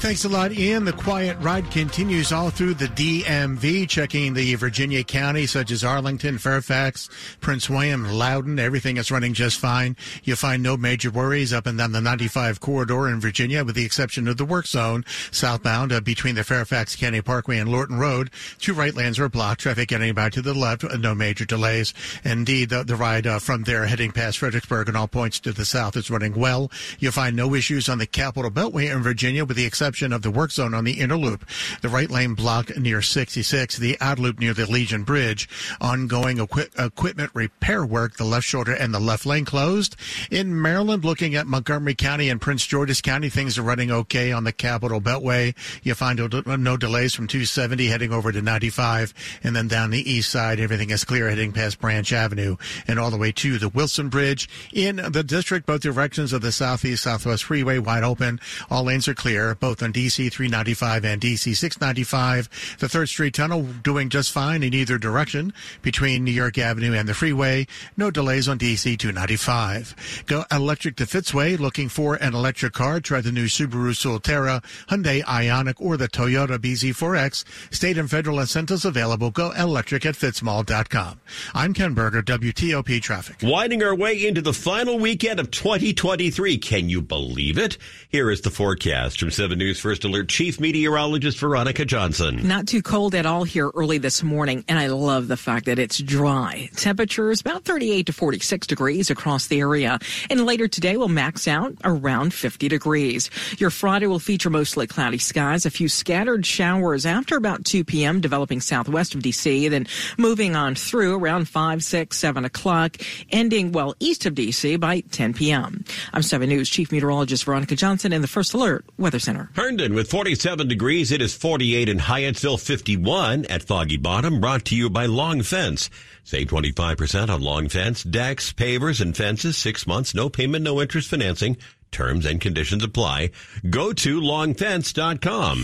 Thanks 0.00 0.24
a 0.24 0.30
lot, 0.30 0.50
Ian. 0.52 0.86
The 0.86 0.94
quiet 0.94 1.36
ride 1.40 1.70
continues 1.70 2.32
all 2.32 2.48
through 2.48 2.72
the 2.72 2.86
DMV, 2.86 3.86
checking 3.86 4.32
the 4.32 4.54
Virginia 4.54 5.04
counties 5.04 5.50
such 5.50 5.70
as 5.70 5.84
Arlington, 5.84 6.38
Fairfax, 6.38 7.10
Prince 7.42 7.68
William, 7.68 8.10
Loudoun. 8.10 8.58
Everything 8.58 8.96
is 8.96 9.10
running 9.10 9.34
just 9.34 9.58
fine. 9.58 9.98
You'll 10.24 10.38
find 10.38 10.62
no 10.62 10.78
major 10.78 11.10
worries 11.10 11.52
up 11.52 11.66
and 11.66 11.76
down 11.76 11.92
the 11.92 12.00
95 12.00 12.60
corridor 12.60 13.10
in 13.10 13.20
Virginia, 13.20 13.62
with 13.62 13.74
the 13.74 13.84
exception 13.84 14.26
of 14.26 14.38
the 14.38 14.44
work 14.46 14.66
zone 14.66 15.04
southbound 15.32 15.92
uh, 15.92 16.00
between 16.00 16.34
the 16.34 16.44
Fairfax 16.44 16.96
County 16.96 17.20
Parkway 17.20 17.58
and 17.58 17.70
Lorton 17.70 17.98
Road. 17.98 18.30
Two 18.58 18.72
right 18.72 18.94
lanes 18.94 19.18
are 19.18 19.28
blocked. 19.28 19.60
Traffic 19.60 19.90
getting 19.90 20.14
back 20.14 20.32
to 20.32 20.40
the 20.40 20.54
left. 20.54 20.82
Uh, 20.82 20.96
no 20.96 21.14
major 21.14 21.44
delays. 21.44 21.92
Indeed, 22.24 22.70
the, 22.70 22.84
the 22.84 22.96
ride 22.96 23.26
uh, 23.26 23.38
from 23.38 23.64
there 23.64 23.84
heading 23.84 24.12
past 24.12 24.38
Fredericksburg 24.38 24.88
and 24.88 24.96
all 24.96 25.08
points 25.08 25.38
to 25.40 25.52
the 25.52 25.66
south 25.66 25.94
is 25.94 26.10
running 26.10 26.34
well. 26.34 26.70
You'll 26.98 27.12
find 27.12 27.36
no 27.36 27.54
issues 27.54 27.90
on 27.90 27.98
the 27.98 28.06
Capital 28.06 28.50
Beltway 28.50 28.90
in 28.90 29.02
Virginia, 29.02 29.44
with 29.44 29.58
the 29.58 29.66
exception 29.66 29.89
of 29.90 30.22
the 30.22 30.30
work 30.30 30.52
zone 30.52 30.72
on 30.72 30.84
the 30.84 31.00
inner 31.00 31.16
loop, 31.16 31.44
the 31.82 31.88
right 31.88 32.10
lane 32.10 32.34
block 32.34 32.76
near 32.76 33.02
66, 33.02 33.76
the 33.76 33.96
out 34.00 34.18
loop 34.18 34.38
near 34.38 34.54
the 34.54 34.70
Legion 34.70 35.02
Bridge, 35.02 35.48
ongoing 35.80 36.38
equi- 36.38 36.68
equipment 36.78 37.30
repair 37.34 37.84
work, 37.84 38.16
the 38.16 38.24
left 38.24 38.46
shoulder 38.46 38.72
and 38.72 38.94
the 38.94 39.00
left 39.00 39.26
lane 39.26 39.44
closed. 39.44 39.96
In 40.30 40.60
Maryland, 40.62 41.04
looking 41.04 41.34
at 41.34 41.46
Montgomery 41.46 41.94
County 41.94 42.28
and 42.28 42.40
Prince 42.40 42.64
George's 42.66 43.00
County, 43.00 43.28
things 43.28 43.58
are 43.58 43.62
running 43.62 43.90
okay 43.90 44.30
on 44.30 44.44
the 44.44 44.52
Capital 44.52 45.00
Beltway. 45.00 45.54
You 45.82 45.94
find 45.94 46.18
no 46.18 46.76
delays 46.76 47.14
from 47.14 47.26
270 47.26 47.86
heading 47.88 48.12
over 48.12 48.30
to 48.30 48.40
95, 48.40 49.12
and 49.42 49.56
then 49.56 49.66
down 49.66 49.90
the 49.90 50.10
east 50.10 50.30
side, 50.30 50.60
everything 50.60 50.90
is 50.90 51.04
clear 51.04 51.28
heading 51.28 51.52
past 51.52 51.80
Branch 51.80 52.12
Avenue 52.12 52.56
and 52.86 52.98
all 52.98 53.10
the 53.10 53.16
way 53.18 53.32
to 53.32 53.58
the 53.58 53.68
Wilson 53.68 54.08
Bridge. 54.08 54.48
In 54.72 54.96
the 54.96 55.24
district, 55.24 55.66
both 55.66 55.80
directions 55.80 56.32
of 56.32 56.42
the 56.42 56.52
southeast 56.52 57.02
southwest 57.02 57.44
freeway 57.44 57.78
wide 57.78 58.04
open. 58.04 58.40
All 58.70 58.84
lanes 58.84 59.08
are 59.08 59.14
clear, 59.14 59.54
both 59.54 59.79
both 59.80 59.86
on 59.86 59.92
DC 59.92 60.30
395 60.32 61.04
and 61.04 61.20
DC 61.20 61.56
695. 61.56 62.76
The 62.78 62.86
3rd 62.86 63.08
Street 63.08 63.34
Tunnel 63.34 63.62
doing 63.82 64.08
just 64.08 64.30
fine 64.30 64.62
in 64.62 64.74
either 64.74 64.98
direction 64.98 65.52
between 65.82 66.24
New 66.24 66.30
York 66.30 66.58
Avenue 66.58 66.92
and 66.92 67.08
the 67.08 67.14
freeway. 67.14 67.66
No 67.96 68.10
delays 68.10 68.48
on 68.48 68.58
DC 68.58 68.98
295. 68.98 70.24
Go 70.26 70.44
electric 70.50 70.96
to 70.96 71.04
Fitzway. 71.04 71.58
Looking 71.58 71.88
for 71.88 72.16
an 72.16 72.34
electric 72.34 72.72
car? 72.72 73.00
Try 73.00 73.20
the 73.20 73.32
new 73.32 73.46
Subaru 73.46 73.94
Solterra, 73.94 74.62
Hyundai 74.88 75.22
Ioniq, 75.24 75.74
or 75.78 75.96
the 75.96 76.08
Toyota 76.08 76.58
BZ4X. 76.58 77.44
State 77.74 77.98
and 77.98 78.10
federal 78.10 78.40
incentives 78.40 78.84
available. 78.84 79.30
Go 79.30 79.52
electric 79.52 80.04
at 80.06 80.14
fitzmall.com. 80.14 81.20
I'm 81.54 81.74
Ken 81.74 81.94
Berger, 81.94 82.22
WTOP 82.22 83.00
Traffic. 83.00 83.36
Winding 83.42 83.82
our 83.82 83.94
way 83.94 84.26
into 84.26 84.42
the 84.42 84.52
final 84.52 84.98
weekend 84.98 85.40
of 85.40 85.50
2023. 85.50 86.58
Can 86.58 86.88
you 86.88 87.00
believe 87.00 87.58
it? 87.58 87.78
Here 88.08 88.30
is 88.30 88.40
the 88.42 88.50
forecast 88.50 89.20
from 89.20 89.30
7 89.30 89.58
News. 89.58 89.69
News 89.70 89.78
First 89.78 90.02
Alert 90.02 90.28
Chief 90.28 90.58
Meteorologist 90.58 91.38
Veronica 91.38 91.84
Johnson. 91.84 92.44
Not 92.48 92.66
too 92.66 92.82
cold 92.82 93.14
at 93.14 93.24
all 93.24 93.44
here 93.44 93.70
early 93.72 93.98
this 93.98 94.20
morning, 94.20 94.64
and 94.66 94.80
I 94.80 94.88
love 94.88 95.28
the 95.28 95.36
fact 95.36 95.66
that 95.66 95.78
it's 95.78 95.98
dry. 95.98 96.68
Temperatures 96.74 97.40
about 97.40 97.62
38 97.62 98.06
to 98.06 98.12
46 98.12 98.66
degrees 98.66 99.10
across 99.10 99.46
the 99.46 99.60
area, 99.60 100.00
and 100.28 100.44
later 100.44 100.66
today 100.66 100.96
will 100.96 101.06
max 101.06 101.46
out 101.46 101.72
around 101.84 102.34
50 102.34 102.66
degrees. 102.66 103.30
Your 103.58 103.70
Friday 103.70 104.08
will 104.08 104.18
feature 104.18 104.50
mostly 104.50 104.88
cloudy 104.88 105.18
skies, 105.18 105.64
a 105.64 105.70
few 105.70 105.88
scattered 105.88 106.44
showers 106.44 107.06
after 107.06 107.36
about 107.36 107.64
2 107.64 107.84
p.m. 107.84 108.20
developing 108.20 108.60
southwest 108.60 109.14
of 109.14 109.22
D.C., 109.22 109.68
then 109.68 109.86
moving 110.18 110.56
on 110.56 110.74
through 110.74 111.16
around 111.16 111.48
5, 111.48 111.84
6, 111.84 112.16
7 112.16 112.44
o'clock, 112.44 112.96
ending 113.30 113.70
well 113.70 113.94
east 114.00 114.26
of 114.26 114.34
D.C. 114.34 114.74
by 114.78 114.98
10 114.98 115.32
p.m. 115.32 115.84
I'm 116.12 116.22
7 116.22 116.48
News 116.48 116.68
Chief 116.68 116.90
Meteorologist 116.90 117.44
Veronica 117.44 117.76
Johnson 117.76 118.12
in 118.12 118.20
the 118.20 118.26
First 118.26 118.52
Alert 118.52 118.84
Weather 118.98 119.20
Center. 119.20 119.48
Herndon 119.60 119.92
with 119.92 120.10
47 120.10 120.68
degrees. 120.68 121.12
It 121.12 121.20
is 121.20 121.34
48 121.34 121.90
in 121.90 121.98
Hyattsville, 121.98 122.58
51 122.58 123.44
at 123.44 123.62
Foggy 123.62 123.98
Bottom. 123.98 124.40
Brought 124.40 124.64
to 124.64 124.74
you 124.74 124.88
by 124.88 125.04
Long 125.04 125.42
Fence. 125.42 125.90
Save 126.24 126.46
25% 126.46 127.28
on 127.28 127.42
Long 127.42 127.68
Fence, 127.68 128.02
decks, 128.02 128.54
pavers, 128.54 129.02
and 129.02 129.14
fences. 129.14 129.58
Six 129.58 129.86
months, 129.86 130.14
no 130.14 130.30
payment, 130.30 130.64
no 130.64 130.80
interest 130.80 131.10
financing. 131.10 131.58
Terms 131.92 132.24
and 132.24 132.40
conditions 132.40 132.82
apply. 132.82 133.32
Go 133.68 133.92
to 133.92 134.22
longfence.com. 134.22 135.58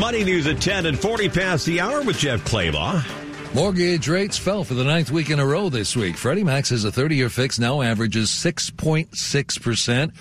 Money 0.00 0.24
news 0.24 0.48
at 0.48 0.60
10 0.60 0.86
and 0.86 0.98
40 0.98 1.28
past 1.28 1.66
the 1.66 1.80
hour 1.80 2.02
with 2.02 2.18
Jeff 2.18 2.44
Clabaugh. 2.44 3.21
Mortgage 3.54 4.08
rates 4.08 4.38
fell 4.38 4.64
for 4.64 4.72
the 4.72 4.82
ninth 4.82 5.10
week 5.10 5.28
in 5.28 5.38
a 5.38 5.44
row 5.44 5.68
this 5.68 5.94
week. 5.94 6.16
Freddie 6.16 6.42
Mac 6.42 6.70
a 6.70 6.90
30-year 6.90 7.28
fix 7.28 7.58
now 7.58 7.82
averages 7.82 8.30
6.6%. 8.30 10.14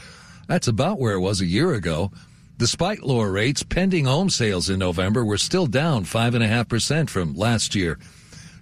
That's 0.48 0.68
about 0.68 1.00
where 1.00 1.14
it 1.14 1.22
was 1.22 1.40
a 1.40 1.46
year 1.46 1.74
ago. 1.74 2.12
Despite 2.58 3.04
lower 3.04 3.32
rates, 3.32 3.64
pending 3.64 4.04
home 4.04 4.30
sales 4.30 4.70
in 4.70 4.80
November 4.80 5.24
were 5.24 5.38
still 5.38 5.66
down 5.66 6.04
5.5% 6.04 7.10
from 7.10 7.34
last 7.34 7.74
year. 7.74 7.98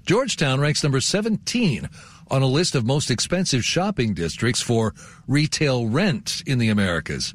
Georgetown 0.06 0.60
ranks 0.60 0.84
number 0.84 1.02
17 1.02 1.90
on 2.30 2.42
a 2.44 2.48
list 2.48 2.76
of 2.76 2.86
most 2.86 3.10
expensive 3.10 3.66
shopping 3.66 4.14
districts 4.14 4.62
for 4.62 4.94
retail 5.28 5.88
rent 5.88 6.44
in 6.46 6.60
the 6.60 6.70
Americas. 6.70 7.34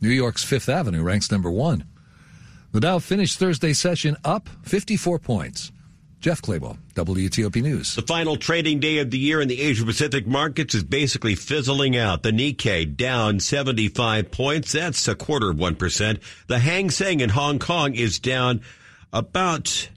New 0.00 0.10
York's 0.10 0.42
Fifth 0.42 0.68
Avenue 0.68 1.04
ranks 1.04 1.30
number 1.30 1.50
one. 1.50 1.84
The 2.72 2.80
Dow 2.80 2.98
finished 2.98 3.38
Thursday 3.38 3.72
session 3.72 4.16
up 4.24 4.48
54 4.64 5.20
points. 5.20 5.70
Jeff 6.22 6.40
Clabaugh, 6.40 6.78
WTOP 6.94 7.60
News. 7.60 7.96
The 7.96 8.02
final 8.02 8.36
trading 8.36 8.78
day 8.78 8.98
of 8.98 9.10
the 9.10 9.18
year 9.18 9.40
in 9.40 9.48
the 9.48 9.60
Asia 9.60 9.84
Pacific 9.84 10.24
markets 10.24 10.72
is 10.72 10.84
basically 10.84 11.34
fizzling 11.34 11.96
out. 11.96 12.22
The 12.22 12.30
Nikkei 12.30 12.96
down 12.96 13.40
75 13.40 14.30
points. 14.30 14.70
That's 14.70 15.08
a 15.08 15.16
quarter 15.16 15.50
of 15.50 15.56
1%. 15.56 16.20
The 16.46 16.60
Hang 16.60 16.90
Seng 16.90 17.18
in 17.18 17.30
Hong 17.30 17.58
Kong 17.58 17.96
is 17.96 18.20
down 18.20 18.60
about 19.12 19.88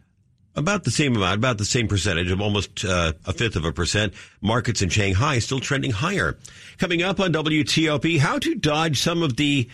about 0.56 0.84
the 0.84 0.90
same 0.90 1.16
amount, 1.16 1.36
about 1.38 1.60
the 1.60 1.66
same 1.66 1.88
percentage 1.88 2.32
of 2.32 2.42
almost 2.42 2.84
uh, 2.84 3.14
a 3.28 3.34
fifth 3.34 3.56
of 3.56 3.64
a 3.64 3.72
percent. 3.72 4.16
Markets 4.42 4.82
in 4.82 4.90
Shanghai 4.90 5.38
still 5.38 5.60
trending 5.60 5.92
higher. 5.92 6.38
Coming 6.80 7.04
up 7.04 7.20
on 7.20 7.34
WTOP, 7.34 8.18
how 8.18 8.40
to 8.40 8.56
dodge 8.56 9.00
some 9.00 9.22
of 9.22 9.36
the, 9.36 9.70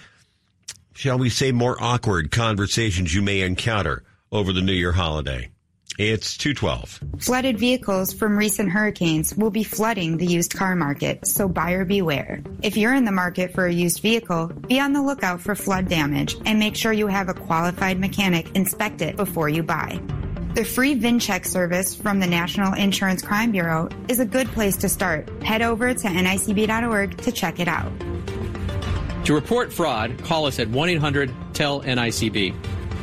shall 0.93 1.17
we 1.17 1.29
say, 1.29 1.53
more 1.53 1.81
awkward 1.81 2.29
conversations 2.29 3.15
you 3.15 3.21
may 3.21 3.39
encounter 3.39 4.03
over 4.33 4.51
the 4.51 4.61
New 4.61 4.73
Year 4.73 4.91
holiday. 4.91 5.49
It's 5.97 6.37
212. 6.37 6.99
Flooded 7.19 7.59
vehicles 7.59 8.13
from 8.13 8.37
recent 8.37 8.69
hurricanes 8.69 9.35
will 9.35 9.51
be 9.51 9.63
flooding 9.63 10.17
the 10.17 10.25
used 10.25 10.53
car 10.53 10.75
market, 10.75 11.27
so 11.27 11.47
buyer 11.47 11.85
beware. 11.85 12.41
If 12.61 12.77
you're 12.77 12.93
in 12.93 13.05
the 13.05 13.11
market 13.11 13.53
for 13.53 13.65
a 13.65 13.73
used 13.73 13.99
vehicle, 13.99 14.47
be 14.47 14.79
on 14.79 14.93
the 14.93 15.01
lookout 15.01 15.41
for 15.41 15.53
flood 15.53 15.89
damage 15.89 16.35
and 16.45 16.59
make 16.59 16.75
sure 16.75 16.93
you 16.93 17.07
have 17.07 17.29
a 17.29 17.33
qualified 17.33 17.99
mechanic 17.99 18.55
inspect 18.55 19.01
it 19.01 19.17
before 19.17 19.49
you 19.49 19.63
buy. 19.63 19.99
The 20.55 20.65
free 20.65 20.95
VinCheck 20.95 21.45
service 21.45 21.95
from 21.95 22.19
the 22.19 22.27
National 22.27 22.73
Insurance 22.73 23.21
Crime 23.21 23.51
Bureau 23.51 23.89
is 24.07 24.19
a 24.19 24.25
good 24.25 24.47
place 24.47 24.77
to 24.77 24.89
start. 24.89 25.29
Head 25.43 25.61
over 25.61 25.93
to 25.93 26.07
nicb.org 26.07 27.17
to 27.17 27.31
check 27.31 27.59
it 27.59 27.67
out. 27.67 27.91
To 29.25 29.33
report 29.33 29.71
fraud, 29.71 30.21
call 30.23 30.45
us 30.45 30.59
at 30.59 30.67
1 30.67 30.89
800 30.89 31.31
TELL 31.53 31.81
NICB. 31.83 32.70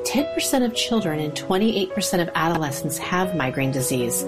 10% 0.05 0.64
of 0.64 0.75
children 0.75 1.21
and 1.21 1.35
28% 1.35 2.23
of 2.23 2.31
adolescents 2.35 2.99
have 2.99 3.37
migraine 3.37 3.73
disease. 3.73 4.25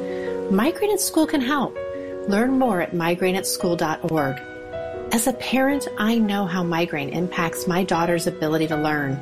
Migraine 0.50 0.92
at 0.92 1.00
School 1.00 1.26
can 1.26 1.40
help. 1.40 1.76
Learn 2.28 2.58
more 2.58 2.80
at 2.80 2.92
migraineatschool.org. 2.92 4.40
As 5.12 5.26
a 5.26 5.32
parent, 5.32 5.88
I 5.98 6.18
know 6.18 6.46
how 6.46 6.62
migraine 6.62 7.08
impacts 7.08 7.66
my 7.66 7.82
daughter's 7.82 8.26
ability 8.26 8.68
to 8.68 8.76
learn. 8.76 9.20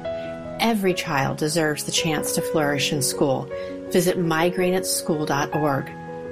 Every 0.61 0.93
child 0.93 1.39
deserves 1.39 1.85
the 1.85 1.93
chance 1.93 2.33
to 2.35 2.43
flourish 2.43 2.93
in 2.93 3.01
school. 3.01 3.49
Visit 3.91 4.19
migraineatschool.org. 4.19 5.91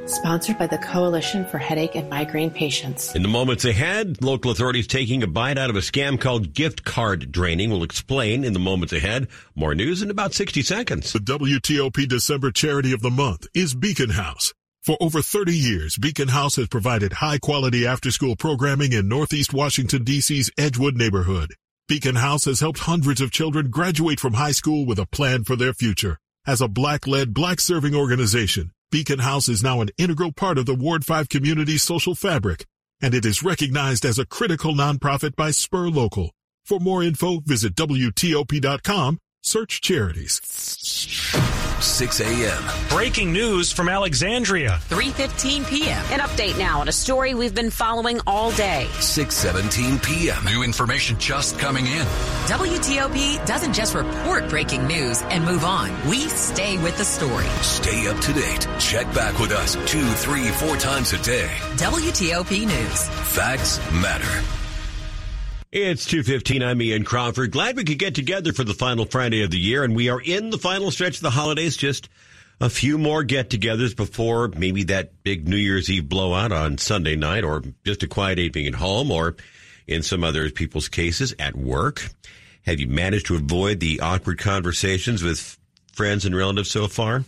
Sponsored 0.09 0.59
by 0.59 0.67
the 0.67 0.79
Coalition 0.79 1.45
for 1.47 1.59
Headache 1.59 1.97
and 1.97 2.09
Migraine 2.09 2.51
Patients. 2.51 3.15
In 3.15 3.23
the 3.23 3.29
moments 3.29 3.65
ahead, 3.65 4.23
local 4.23 4.53
authorities 4.53 4.87
taking 4.87 5.23
a 5.23 5.27
bite 5.27 5.59
out 5.59 5.71
of 5.71 5.75
a 5.75 5.81
scam 5.81 6.21
called 6.21 6.53
gift 6.53 6.85
card 6.85 7.33
draining. 7.33 7.71
We'll 7.71 7.83
explain 7.83 8.45
in 8.45 8.53
the 8.53 8.61
moments 8.61 8.93
ahead. 8.93 9.27
More 9.55 9.75
news 9.75 10.03
in 10.03 10.11
about 10.11 10.33
60 10.33 10.63
seconds. 10.63 11.13
The 11.13 11.19
WTOP 11.19 12.07
December 12.07 12.53
Charity 12.53 12.93
of 12.93 13.03
the 13.03 13.11
Month 13.11 13.49
is 13.53 13.75
Beacon 13.75 14.11
House. 14.11 14.53
For 14.87 14.97
over 15.01 15.21
30 15.21 15.53
years, 15.53 15.99
Beacon 15.99 16.29
House 16.29 16.55
has 16.55 16.69
provided 16.69 17.15
high 17.15 17.39
quality 17.39 17.85
after 17.85 18.13
school 18.13 18.37
programming 18.37 18.93
in 18.93 19.09
Northeast 19.09 19.53
Washington, 19.53 20.05
D.C.'s 20.05 20.49
Edgewood 20.57 20.95
neighborhood. 20.95 21.55
Beacon 21.89 22.15
House 22.15 22.45
has 22.45 22.61
helped 22.61 22.79
hundreds 22.79 23.21
of 23.21 23.33
children 23.33 23.69
graduate 23.69 24.21
from 24.21 24.35
high 24.35 24.53
school 24.53 24.87
with 24.87 25.01
a 25.01 25.07
plan 25.07 25.43
for 25.43 25.57
their 25.57 25.73
future. 25.73 26.21
As 26.47 26.61
a 26.61 26.69
black-led, 26.69 27.35
black-serving 27.35 27.97
organization, 27.97 28.71
Beacon 28.93 29.19
House 29.19 29.49
is 29.49 29.61
now 29.61 29.81
an 29.81 29.91
integral 29.99 30.31
part 30.31 30.57
of 30.57 30.67
the 30.67 30.75
Ward 30.77 31.05
5 31.05 31.29
community's 31.29 31.83
social 31.83 32.15
fabric, 32.15 32.65
and 33.01 33.13
it 33.13 33.27
is 33.27 33.43
recognized 33.43 34.05
as 34.05 34.21
a 34.21 34.25
critical 34.25 34.73
nonprofit 34.73 35.35
by 35.35 35.51
Spur 35.51 35.89
Local. 35.89 36.31
For 36.65 36.79
more 36.79 37.03
info, 37.03 37.41
visit 37.41 37.75
WTOP.com, 37.75 39.19
search 39.43 39.81
charities. 39.81 40.41
6 41.81 42.21
a.m. 42.21 42.63
Breaking 42.89 43.33
news 43.33 43.73
from 43.73 43.89
Alexandria. 43.89 44.81
3:15 44.89 45.69
p.m. 45.69 46.05
An 46.11 46.21
update 46.21 46.59
now 46.59 46.81
on 46.81 46.89
a 46.89 46.93
story 46.93 47.35
we've 47.35 47.55
been 47.55 47.71
following 47.71 48.21
all 48.27 48.51
day. 48.53 48.87
6:17 48.99 50.03
p.m. 50.03 50.45
New 50.45 50.63
information 50.63 51.19
just 51.19 51.59
coming 51.59 51.87
in. 51.87 52.07
WTOP 52.47 53.45
doesn't 53.47 53.73
just 53.73 53.95
report 53.95 54.49
breaking 54.49 54.87
news 54.87 55.23
and 55.23 55.45
move 55.45 55.65
on. 55.65 55.91
We 56.09 56.29
stay 56.29 56.79
with 56.79 56.97
the 56.99 57.05
story. 57.05 57.47
Stay 57.63 58.07
up 58.09 58.19
to 58.21 58.33
date. 58.33 58.67
Check 58.79 59.07
back 59.15 59.39
with 59.39 59.53
us 59.53 59.75
two, 59.87 60.07
three, 60.25 60.49
four 60.49 60.77
times 60.77 61.13
a 61.13 61.19
day. 61.23 61.51
WTOP 61.77 62.67
News. 62.67 63.09
Facts 63.35 63.79
matter. 63.93 64.66
It's 65.79 66.07
2.15. 66.07 66.67
I'm 66.67 66.81
Ian 66.81 67.05
Crawford. 67.05 67.51
Glad 67.51 67.77
we 67.77 67.85
could 67.85 67.99
get 67.99 68.15
together 68.15 68.55
for 68.55 68.65
the 68.65 68.73
final 68.73 69.05
Friday 69.05 69.43
of 69.43 69.51
the 69.51 69.59
year, 69.59 69.85
and 69.85 69.95
we 69.95 70.09
are 70.09 70.23
in 70.23 70.49
the 70.49 70.57
final 70.57 70.91
stretch 70.91 71.17
of 71.17 71.23
the 71.23 71.29
holidays. 71.29 71.77
Just 71.77 72.09
a 72.63 72.71
few 72.71 72.97
more 72.97 73.23
get-togethers 73.23 73.95
before 73.95 74.49
maybe 74.57 74.85
that 74.85 75.23
big 75.23 75.47
New 75.47 75.59
Year's 75.59 75.91
Eve 75.91 76.09
blowout 76.09 76.51
on 76.51 76.79
Sunday 76.79 77.15
night, 77.15 77.45
or 77.45 77.63
just 77.85 78.03
a 78.03 78.09
quiet 78.09 78.39
evening 78.39 78.67
at 78.67 78.77
home, 78.77 79.11
or 79.11 79.37
in 79.87 80.03
some 80.03 80.25
other 80.25 80.49
people's 80.49 80.89
cases, 80.89 81.35
at 81.39 81.55
work. 81.55 82.09
Have 82.65 82.81
you 82.81 82.89
managed 82.89 83.27
to 83.27 83.35
avoid 83.35 83.79
the 83.79 84.01
awkward 84.01 84.39
conversations 84.39 85.23
with 85.23 85.59
friends 85.93 86.25
and 86.25 86.35
relatives 86.35 86.71
so 86.71 86.89
far? 86.89 87.23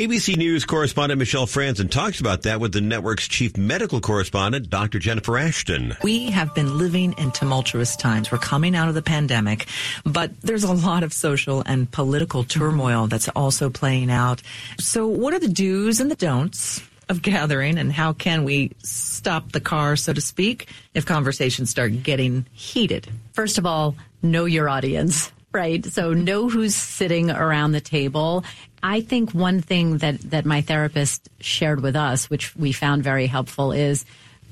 ABC 0.00 0.34
News 0.34 0.64
correspondent 0.64 1.18
Michelle 1.18 1.46
Franzen 1.46 1.90
talks 1.90 2.20
about 2.20 2.44
that 2.44 2.58
with 2.58 2.72
the 2.72 2.80
network's 2.80 3.28
chief 3.28 3.58
medical 3.58 4.00
correspondent, 4.00 4.70
Dr. 4.70 4.98
Jennifer 4.98 5.36
Ashton. 5.36 5.94
We 6.02 6.30
have 6.30 6.54
been 6.54 6.78
living 6.78 7.12
in 7.18 7.32
tumultuous 7.32 7.96
times. 7.96 8.32
We're 8.32 8.38
coming 8.38 8.74
out 8.74 8.88
of 8.88 8.94
the 8.94 9.02
pandemic, 9.02 9.66
but 10.04 10.30
there's 10.40 10.64
a 10.64 10.72
lot 10.72 11.02
of 11.02 11.12
social 11.12 11.62
and 11.66 11.90
political 11.90 12.44
turmoil 12.44 13.08
that's 13.08 13.28
also 13.28 13.68
playing 13.68 14.10
out. 14.10 14.40
So 14.78 15.06
what 15.06 15.34
are 15.34 15.38
the 15.38 15.48
do's 15.48 16.00
and 16.00 16.10
the 16.10 16.16
don'ts? 16.16 16.82
Of 17.10 17.22
gathering, 17.22 17.76
and 17.76 17.92
how 17.92 18.12
can 18.12 18.44
we 18.44 18.70
stop 18.84 19.50
the 19.50 19.60
car, 19.60 19.96
so 19.96 20.12
to 20.12 20.20
speak, 20.20 20.68
if 20.94 21.04
conversations 21.04 21.68
start 21.68 22.04
getting 22.04 22.46
heated? 22.52 23.08
First 23.32 23.58
of 23.58 23.66
all, 23.66 23.96
know 24.22 24.44
your 24.44 24.68
audience 24.68 25.32
right? 25.52 25.84
So 25.84 26.12
know 26.12 26.48
who's 26.48 26.74
sitting 26.74 27.30
around 27.30 27.72
the 27.72 27.80
table. 27.80 28.44
I 28.82 29.00
think 29.00 29.32
one 29.32 29.60
thing 29.60 29.98
that, 29.98 30.20
that 30.30 30.44
my 30.46 30.60
therapist 30.62 31.28
shared 31.40 31.80
with 31.82 31.96
us, 31.96 32.30
which 32.30 32.54
we 32.56 32.72
found 32.72 33.02
very 33.02 33.26
helpful, 33.26 33.72
is 33.72 34.04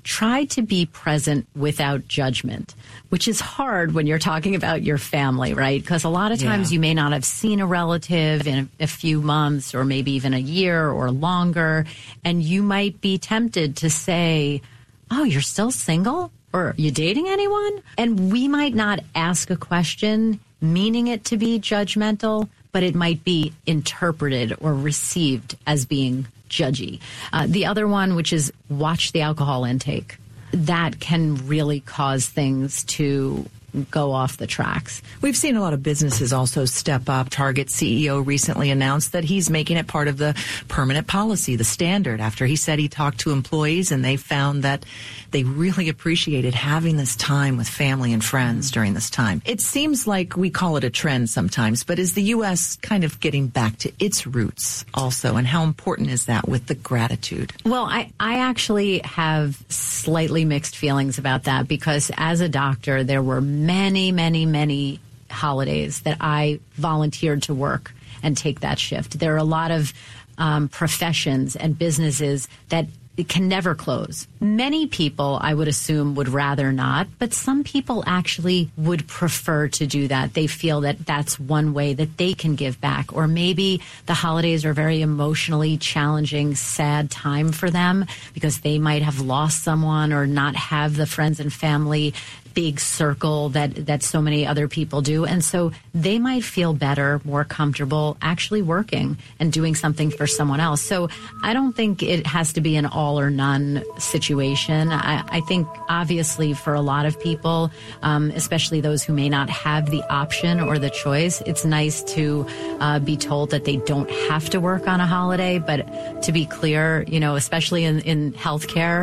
try 0.04 0.44
to 0.46 0.62
be 0.62 0.86
present 0.86 1.46
without 1.54 2.08
judgment, 2.08 2.74
which 3.10 3.28
is 3.28 3.40
hard 3.40 3.92
when 3.92 4.06
you're 4.06 4.18
talking 4.18 4.54
about 4.54 4.82
your 4.82 4.96
family, 4.98 5.52
right? 5.54 5.80
Because 5.80 6.04
a 6.04 6.08
lot 6.08 6.32
of 6.32 6.40
times 6.40 6.70
Yeah. 6.70 6.74
you 6.76 6.80
may 6.80 6.94
not 6.94 7.12
have 7.12 7.24
seen 7.24 7.60
a 7.60 7.66
relative 7.66 8.46
in 8.46 8.70
a, 8.80 8.84
a 8.84 8.86
few 8.86 9.20
months 9.20 9.74
or 9.74 9.84
maybe 9.84 10.12
even 10.12 10.32
a 10.34 10.38
year 10.38 10.88
or 10.90 11.10
longer. 11.10 11.84
And 12.24 12.42
you 12.42 12.62
might 12.62 13.00
be 13.00 13.18
tempted 13.18 13.76
to 13.78 13.90
say, 13.90 14.62
Oh, 15.10 15.24
you're 15.24 15.40
still 15.42 15.70
single? 15.70 16.30
Or 16.52 16.74
you 16.78 16.90
dating 16.90 17.28
anyone? 17.28 17.82
And 17.98 18.32
we 18.32 18.48
might 18.48 18.74
not 18.74 19.00
ask 19.14 19.50
a 19.50 19.56
question 19.56 20.40
meaning 20.60 21.06
it 21.06 21.24
to 21.26 21.36
be 21.36 21.58
judgmental, 21.58 22.48
but 22.72 22.82
it 22.82 22.94
might 22.94 23.24
be 23.24 23.52
interpreted 23.66 24.54
or 24.60 24.74
received 24.74 25.56
as 25.66 25.86
being 25.86 26.26
judgy. 26.48 27.00
Uh, 27.32 27.46
the 27.48 27.66
other 27.66 27.86
one, 27.86 28.14
which 28.14 28.32
is 28.32 28.52
watch 28.68 29.12
the 29.12 29.20
alcohol 29.20 29.64
intake, 29.64 30.18
that 30.52 30.98
can 31.00 31.46
really 31.46 31.80
cause 31.80 32.26
things 32.26 32.84
to 32.84 33.48
go 33.90 34.12
off 34.12 34.36
the 34.36 34.46
tracks. 34.46 35.02
We've 35.20 35.36
seen 35.36 35.56
a 35.56 35.60
lot 35.60 35.72
of 35.72 35.82
businesses 35.82 36.32
also 36.32 36.64
step 36.64 37.08
up. 37.08 37.30
Target 37.30 37.68
CEO 37.68 38.24
recently 38.24 38.70
announced 38.70 39.12
that 39.12 39.24
he's 39.24 39.50
making 39.50 39.76
it 39.76 39.86
part 39.86 40.08
of 40.08 40.18
the 40.18 40.34
permanent 40.68 41.06
policy, 41.06 41.56
the 41.56 41.64
standard, 41.64 42.20
after 42.20 42.46
he 42.46 42.56
said 42.56 42.78
he 42.78 42.88
talked 42.88 43.20
to 43.20 43.30
employees 43.30 43.92
and 43.92 44.04
they 44.04 44.16
found 44.16 44.62
that 44.62 44.84
they 45.30 45.44
really 45.44 45.88
appreciated 45.88 46.54
having 46.54 46.96
this 46.96 47.16
time 47.16 47.56
with 47.56 47.68
family 47.68 48.12
and 48.12 48.24
friends 48.24 48.70
during 48.70 48.94
this 48.94 49.10
time. 49.10 49.42
It 49.44 49.60
seems 49.60 50.06
like 50.06 50.36
we 50.36 50.50
call 50.50 50.76
it 50.76 50.84
a 50.84 50.90
trend 50.90 51.28
sometimes, 51.28 51.84
but 51.84 51.98
is 51.98 52.14
the 52.14 52.22
U.S. 52.22 52.76
kind 52.76 53.04
of 53.04 53.20
getting 53.20 53.48
back 53.48 53.76
to 53.78 53.92
its 53.98 54.26
roots 54.26 54.84
also? 54.94 55.36
And 55.36 55.46
how 55.46 55.64
important 55.64 56.10
is 56.10 56.26
that 56.26 56.48
with 56.48 56.66
the 56.66 56.74
gratitude? 56.74 57.52
Well, 57.64 57.84
I, 57.84 58.12
I 58.18 58.38
actually 58.38 59.00
have 59.00 59.62
slightly 59.68 60.44
mixed 60.44 60.76
feelings 60.76 61.18
about 61.18 61.44
that 61.44 61.68
because 61.68 62.10
as 62.16 62.40
a 62.40 62.48
doctor, 62.48 63.04
there 63.04 63.22
were 63.22 63.40
many, 63.66 64.12
many, 64.12 64.46
many 64.46 65.00
holidays 65.30 66.00
that 66.00 66.18
I 66.20 66.60
volunteered 66.74 67.42
to 67.44 67.54
work 67.54 67.92
and 68.22 68.36
take 68.36 68.60
that 68.60 68.78
shift. 68.78 69.18
There 69.18 69.34
are 69.34 69.38
a 69.38 69.44
lot 69.44 69.70
of 69.70 69.92
um, 70.38 70.68
professions 70.68 71.56
and 71.56 71.78
businesses 71.78 72.48
that 72.68 72.86
can 73.24 73.48
never 73.48 73.74
close. 73.74 74.28
Many 74.40 74.86
people, 74.86 75.38
I 75.42 75.52
would 75.52 75.66
assume, 75.66 76.14
would 76.14 76.28
rather 76.28 76.72
not, 76.72 77.08
but 77.18 77.34
some 77.34 77.64
people 77.64 78.04
actually 78.06 78.70
would 78.76 79.08
prefer 79.08 79.68
to 79.68 79.86
do 79.86 80.06
that. 80.08 80.34
They 80.34 80.46
feel 80.46 80.82
that 80.82 81.04
that's 81.04 81.40
one 81.40 81.74
way 81.74 81.94
that 81.94 82.16
they 82.16 82.34
can 82.34 82.54
give 82.54 82.80
back. 82.80 83.12
Or 83.12 83.26
maybe 83.26 83.82
the 84.06 84.14
holidays 84.14 84.64
are 84.64 84.72
very 84.72 85.02
emotionally 85.02 85.76
challenging, 85.78 86.54
sad 86.54 87.10
time 87.10 87.50
for 87.50 87.70
them 87.70 88.06
because 88.34 88.60
they 88.60 88.78
might 88.78 89.02
have 89.02 89.20
lost 89.20 89.64
someone 89.64 90.12
or 90.12 90.26
not 90.26 90.54
have 90.54 90.96
the 90.96 91.06
friends 91.06 91.40
and 91.40 91.52
family 91.52 92.14
big 92.58 92.80
circle 92.80 93.50
that 93.50 93.86
that 93.86 94.02
so 94.02 94.20
many 94.20 94.44
other 94.44 94.66
people 94.66 95.00
do. 95.00 95.24
And 95.24 95.44
so 95.44 95.70
they 95.94 96.18
might 96.18 96.42
feel 96.42 96.74
better 96.74 97.20
more 97.24 97.44
comfortable 97.44 98.16
actually 98.20 98.62
working 98.62 99.16
and 99.38 99.52
doing 99.52 99.76
something 99.76 100.10
for 100.10 100.26
someone 100.26 100.58
else. 100.58 100.82
So 100.82 101.08
i 101.44 101.52
don't 101.52 101.74
think 101.80 102.02
it 102.02 102.26
has 102.26 102.52
to 102.54 102.60
be 102.60 102.74
an 102.74 102.84
all 102.84 103.20
or 103.20 103.30
none 103.30 103.84
situation. 103.98 104.90
I, 104.90 105.22
I 105.38 105.40
think 105.42 105.68
obviously 105.88 106.52
for 106.52 106.74
a 106.74 106.80
lot 106.80 107.06
of 107.06 107.20
people 107.20 107.70
um, 108.02 108.32
especially 108.34 108.80
those 108.80 109.04
who 109.04 109.12
may 109.12 109.28
not 109.28 109.48
have 109.50 109.90
the 109.94 110.02
option 110.22 110.58
or 110.58 110.80
the 110.80 110.90
choice 110.90 111.40
it's 111.46 111.64
nice 111.64 112.02
to 112.14 112.44
uh, 112.80 112.98
be 112.98 113.16
told 113.16 113.50
that 113.50 113.66
they 113.66 113.76
don't 113.92 114.10
have 114.30 114.50
to 114.50 114.58
work 114.58 114.88
on 114.88 114.98
a 115.00 115.06
holiday. 115.06 115.60
But 115.60 115.78
to 116.24 116.32
be 116.32 116.44
clear 116.44 117.04
you 117.06 117.20
know 117.20 117.36
especially 117.36 117.84
in, 117.84 118.00
in 118.00 118.32
healthcare 118.32 119.02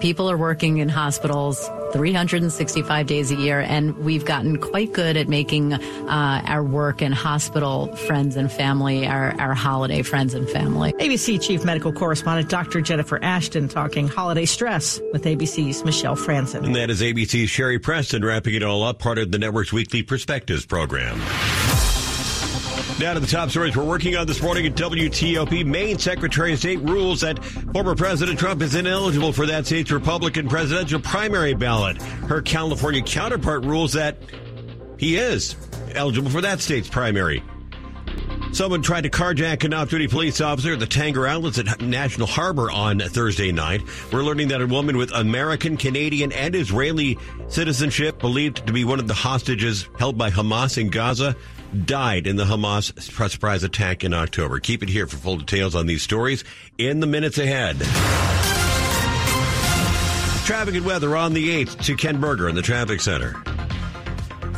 people 0.00 0.30
are 0.30 0.38
working 0.38 0.78
in 0.78 0.88
hospitals 0.88 1.58
365 1.96 3.06
days 3.06 3.30
a 3.30 3.36
year, 3.36 3.60
and 3.60 3.96
we've 3.96 4.24
gotten 4.26 4.58
quite 4.58 4.92
good 4.92 5.16
at 5.16 5.28
making 5.28 5.72
uh, 5.72 6.42
our 6.44 6.62
work 6.62 7.00
and 7.00 7.14
hospital 7.14 7.94
friends 7.96 8.36
and 8.36 8.52
family 8.52 9.06
our, 9.06 9.34
our 9.40 9.54
holiday 9.54 10.02
friends 10.02 10.34
and 10.34 10.48
family. 10.50 10.92
ABC 10.94 11.40
Chief 11.40 11.64
Medical 11.64 11.92
Correspondent 11.92 12.50
Dr. 12.50 12.82
Jennifer 12.82 13.18
Ashton 13.22 13.68
talking 13.68 14.08
holiday 14.08 14.44
stress 14.44 15.00
with 15.12 15.24
ABC's 15.24 15.84
Michelle 15.84 16.16
Franzen. 16.16 16.64
And 16.64 16.76
that 16.76 16.90
is 16.90 17.00
ABC's 17.00 17.48
Sherry 17.48 17.78
Preston 17.78 18.22
wrapping 18.22 18.54
it 18.54 18.62
all 18.62 18.82
up, 18.82 18.98
part 18.98 19.16
of 19.16 19.32
the 19.32 19.38
network's 19.38 19.72
weekly 19.72 20.02
Perspectives 20.02 20.66
program. 20.66 21.18
Now 22.98 23.12
to 23.12 23.20
the 23.20 23.26
top 23.26 23.50
stories 23.50 23.76
we're 23.76 23.84
working 23.84 24.16
on 24.16 24.26
this 24.26 24.40
morning 24.40 24.64
at 24.64 24.74
WTOP. 24.74 25.66
Maine 25.66 25.98
Secretary 25.98 26.54
of 26.54 26.58
State 26.58 26.80
rules 26.80 27.20
that 27.20 27.44
former 27.44 27.94
President 27.94 28.38
Trump 28.38 28.62
is 28.62 28.74
ineligible 28.74 29.34
for 29.34 29.44
that 29.44 29.66
state's 29.66 29.90
Republican 29.90 30.48
presidential 30.48 30.98
primary 30.98 31.52
ballot. 31.52 32.00
Her 32.00 32.40
California 32.40 33.02
counterpart 33.02 33.66
rules 33.66 33.92
that 33.92 34.16
he 34.96 35.18
is 35.18 35.56
eligible 35.94 36.30
for 36.30 36.40
that 36.40 36.60
state's 36.60 36.88
primary. 36.88 37.42
Someone 38.52 38.80
tried 38.80 39.02
to 39.02 39.10
carjack 39.10 39.64
an 39.64 39.74
off-duty 39.74 40.08
police 40.08 40.40
officer 40.40 40.72
at 40.72 40.80
the 40.80 40.86
Tanger 40.86 41.28
Outlets 41.28 41.58
at 41.58 41.82
National 41.82 42.26
Harbor 42.26 42.70
on 42.70 43.00
Thursday 43.00 43.52
night. 43.52 43.82
We're 44.10 44.22
learning 44.22 44.48
that 44.48 44.62
a 44.62 44.66
woman 44.66 44.96
with 44.96 45.12
American, 45.12 45.76
Canadian, 45.76 46.32
and 46.32 46.54
Israeli 46.54 47.18
citizenship, 47.48 48.18
believed 48.20 48.66
to 48.66 48.72
be 48.72 48.86
one 48.86 49.00
of 49.00 49.06
the 49.06 49.12
hostages 49.12 49.90
held 49.98 50.16
by 50.16 50.30
Hamas 50.30 50.78
in 50.78 50.88
Gaza, 50.88 51.36
died 51.84 52.26
in 52.26 52.36
the 52.36 52.44
Hamas 52.44 52.92
surprise 53.30 53.62
attack 53.62 54.04
in 54.04 54.14
October. 54.14 54.58
Keep 54.60 54.84
it 54.84 54.88
here 54.88 55.06
for 55.06 55.16
full 55.16 55.36
details 55.36 55.74
on 55.74 55.86
these 55.86 56.02
stories 56.02 56.44
in 56.78 57.00
the 57.00 57.06
minutes 57.06 57.38
ahead. 57.38 57.76
Traffic 60.46 60.76
and 60.76 60.86
weather 60.86 61.16
on 61.16 61.32
the 61.32 61.64
8th 61.64 61.84
to 61.84 61.96
Ken 61.96 62.20
Berger 62.20 62.48
in 62.48 62.54
the 62.54 62.62
traffic 62.62 63.00
center. 63.00 63.42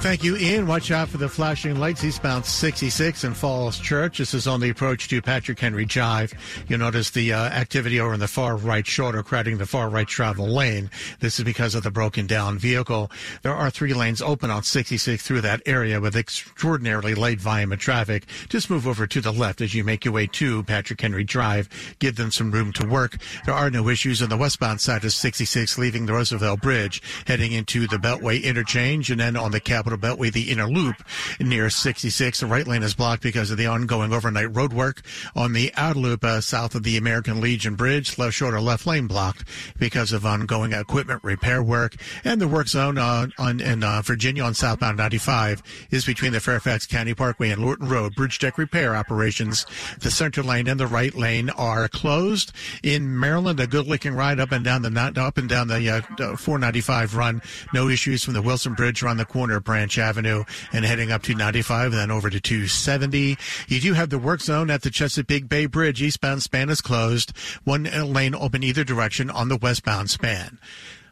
Thank 0.01 0.23
you, 0.23 0.37
Ian. 0.37 0.69
Watch 0.69 0.93
out 0.93 1.09
for 1.09 1.19
the 1.19 1.29
flashing 1.29 1.77
lights 1.81 2.05
eastbound 2.05 2.47
66 2.47 3.25
in 3.25 3.35
Falls 3.35 3.81
Church. 3.81 4.19
This 4.19 4.33
is 4.33 4.47
on 4.47 4.61
the 4.61 4.71
approach 4.71 5.09
to 5.09 5.21
Patrick 5.21 5.59
Henry 5.59 5.85
Drive. 5.85 6.33
You'll 6.69 6.79
notice 6.79 7.11
the 7.11 7.33
uh, 7.33 7.47
activity 7.47 7.99
over 7.99 8.15
in 8.15 8.21
the 8.21 8.29
far 8.29 8.57
right 8.57 8.87
shoulder, 8.87 9.25
crowding 9.25 9.59
the 9.59 9.67
far 9.67 9.91
right 9.91 10.07
travel 10.07 10.47
lane. 10.47 10.89
This 11.19 11.41
is 11.41 11.45
because 11.45 11.75
of 11.75 11.83
the 11.83 11.91
broken 11.91 12.29
down 12.29 12.59
vehicle. 12.59 13.11
There 13.43 13.53
are 13.53 13.71
three 13.71 13.93
lanes 13.93 14.23
open 14.23 14.51
on 14.51 14.63
66 14.63 15.21
through 15.21 15.41
that 15.41 15.63
area 15.67 16.01
with 16.01 16.15
extraordinarily 16.15 17.17
light 17.17 17.41
volume 17.41 17.73
of 17.73 17.81
traffic. 17.81 18.25
Just 18.49 18.71
move 18.71 18.87
over 18.87 19.09
to 19.09 19.21
the 19.21 19.33
left 19.33 19.61
as 19.61 19.75
you 19.75 19.83
make 19.83 20.05
your 20.05 20.15
way 20.15 20.29
to 20.29 20.63
Patrick 20.63 21.01
Henry 21.01 21.25
Drive. 21.25 21.69
Give 21.99 22.15
them 22.15 22.31
some 22.31 22.53
room 22.53 22.73
to 22.75 22.87
work. 22.87 23.17
There 23.47 23.55
are 23.55 23.69
no 23.69 23.89
issues 23.89 24.23
on 24.23 24.29
the 24.29 24.37
westbound 24.37 24.81
side 24.81 25.05
of 25.05 25.13
66 25.13 25.77
leaving 25.77 26.07
the 26.07 26.13
Roosevelt 26.13 26.63
Bridge, 26.63 27.03
heading 27.27 27.51
into 27.51 27.89
the 27.89 27.97
Beltway 27.97 28.41
interchange 28.45 29.11
and 29.11 29.19
then 29.19 29.37
on 29.37 29.51
the 29.51 29.61
Capitol 29.61 29.88
Beltway, 29.97 30.33
the 30.33 30.51
inner 30.51 30.69
loop 30.69 30.97
near 31.41 31.71
66. 31.71 32.41
The 32.41 32.47
right 32.47 32.67
lane 32.67 32.83
is 32.83 32.95
blocked 32.95 33.23
because 33.23 33.51
of 33.51 33.57
the 33.57 33.67
ongoing 33.67 34.13
overnight 34.13 34.55
road 34.55 34.73
work. 34.73 35.03
On 35.35 35.53
the 35.53 35.73
outer 35.77 35.99
loop 35.99 36.25
uh, 36.25 36.41
south 36.41 36.75
of 36.75 36.83
the 36.83 36.97
American 36.97 37.41
Legion 37.41 37.77
Bridge, 37.77 38.19
left 38.19 38.35
shoulder 38.35 38.61
left 38.61 38.87
lane 38.87 39.07
blocked 39.07 39.45
because 39.79 40.13
of 40.13 40.27
ongoing 40.27 40.73
equipment 40.73 41.23
repair 41.23 41.63
work. 41.63 41.95
And 42.25 42.41
the 42.41 42.49
work 42.49 42.69
zone 42.69 42.99
uh, 42.99 43.29
on 43.39 43.61
in 43.61 43.85
uh, 43.85 44.03
Virginia 44.03 44.43
on 44.43 44.55
southbound 44.55 44.97
95 44.97 45.63
is 45.91 46.05
between 46.05 46.33
the 46.33 46.41
Fairfax 46.41 46.87
County 46.87 47.15
Parkway 47.15 47.51
and 47.51 47.63
Lorton 47.63 47.89
Road. 47.89 48.15
Bridge 48.15 48.39
deck 48.39 48.59
repair 48.59 48.97
operations. 48.97 49.65
The 50.01 50.11
center 50.11 50.43
lane 50.43 50.69
and 50.69 50.79
the 50.79 50.87
right 50.87 51.15
lane 51.15 51.51
are 51.51 51.89
closed. 51.89 52.53
In 52.83 53.19
Maryland, 53.19 53.61
a 53.61 53.67
good 53.67 53.87
looking 53.87 54.15
ride 54.15 54.41
up 54.41 54.53
and 54.53 54.65
down 54.65 54.83
the 54.83 54.89
up 55.21 55.39
and 55.39 55.49
down 55.49 55.69
the 55.69 55.89
uh, 55.91 56.37
495 56.37 57.15
run. 57.15 57.43
No 57.73 57.89
issues 57.89 58.25
from 58.25 58.35
the 58.35 58.43
Wilson 58.43 58.75
Bridge 58.75 59.03
around 59.03 59.19
the 59.19 59.25
corner. 59.25 59.61
Branch 59.61 59.78
Avenue 59.79 60.45
and 60.73 60.85
heading 60.85 61.13
up 61.13 61.23
to 61.23 61.35
95 61.35 61.93
and 61.93 61.95
then 61.95 62.11
over 62.11 62.31
to 62.31 62.41
270. 62.41 63.37
You 63.69 63.81
do 63.81 63.93
have 63.95 64.11
the 64.11 64.19
work 64.19 64.41
zone 64.41 64.71
at 64.71 64.83
the 64.83 64.91
Chesapeake 64.91 65.49
Bay 65.49 65.67
Bridge. 65.67 66.03
Eastbound 66.03 66.43
span 66.43 66.69
is 66.69 66.81
closed. 66.81 67.33
One 67.65 67.85
lane 67.85 68.35
open 68.35 68.63
either 68.63 68.85
direction 68.85 69.31
on 69.31 69.49
the 69.49 69.57
westbound 69.57 70.11
span. 70.11 70.59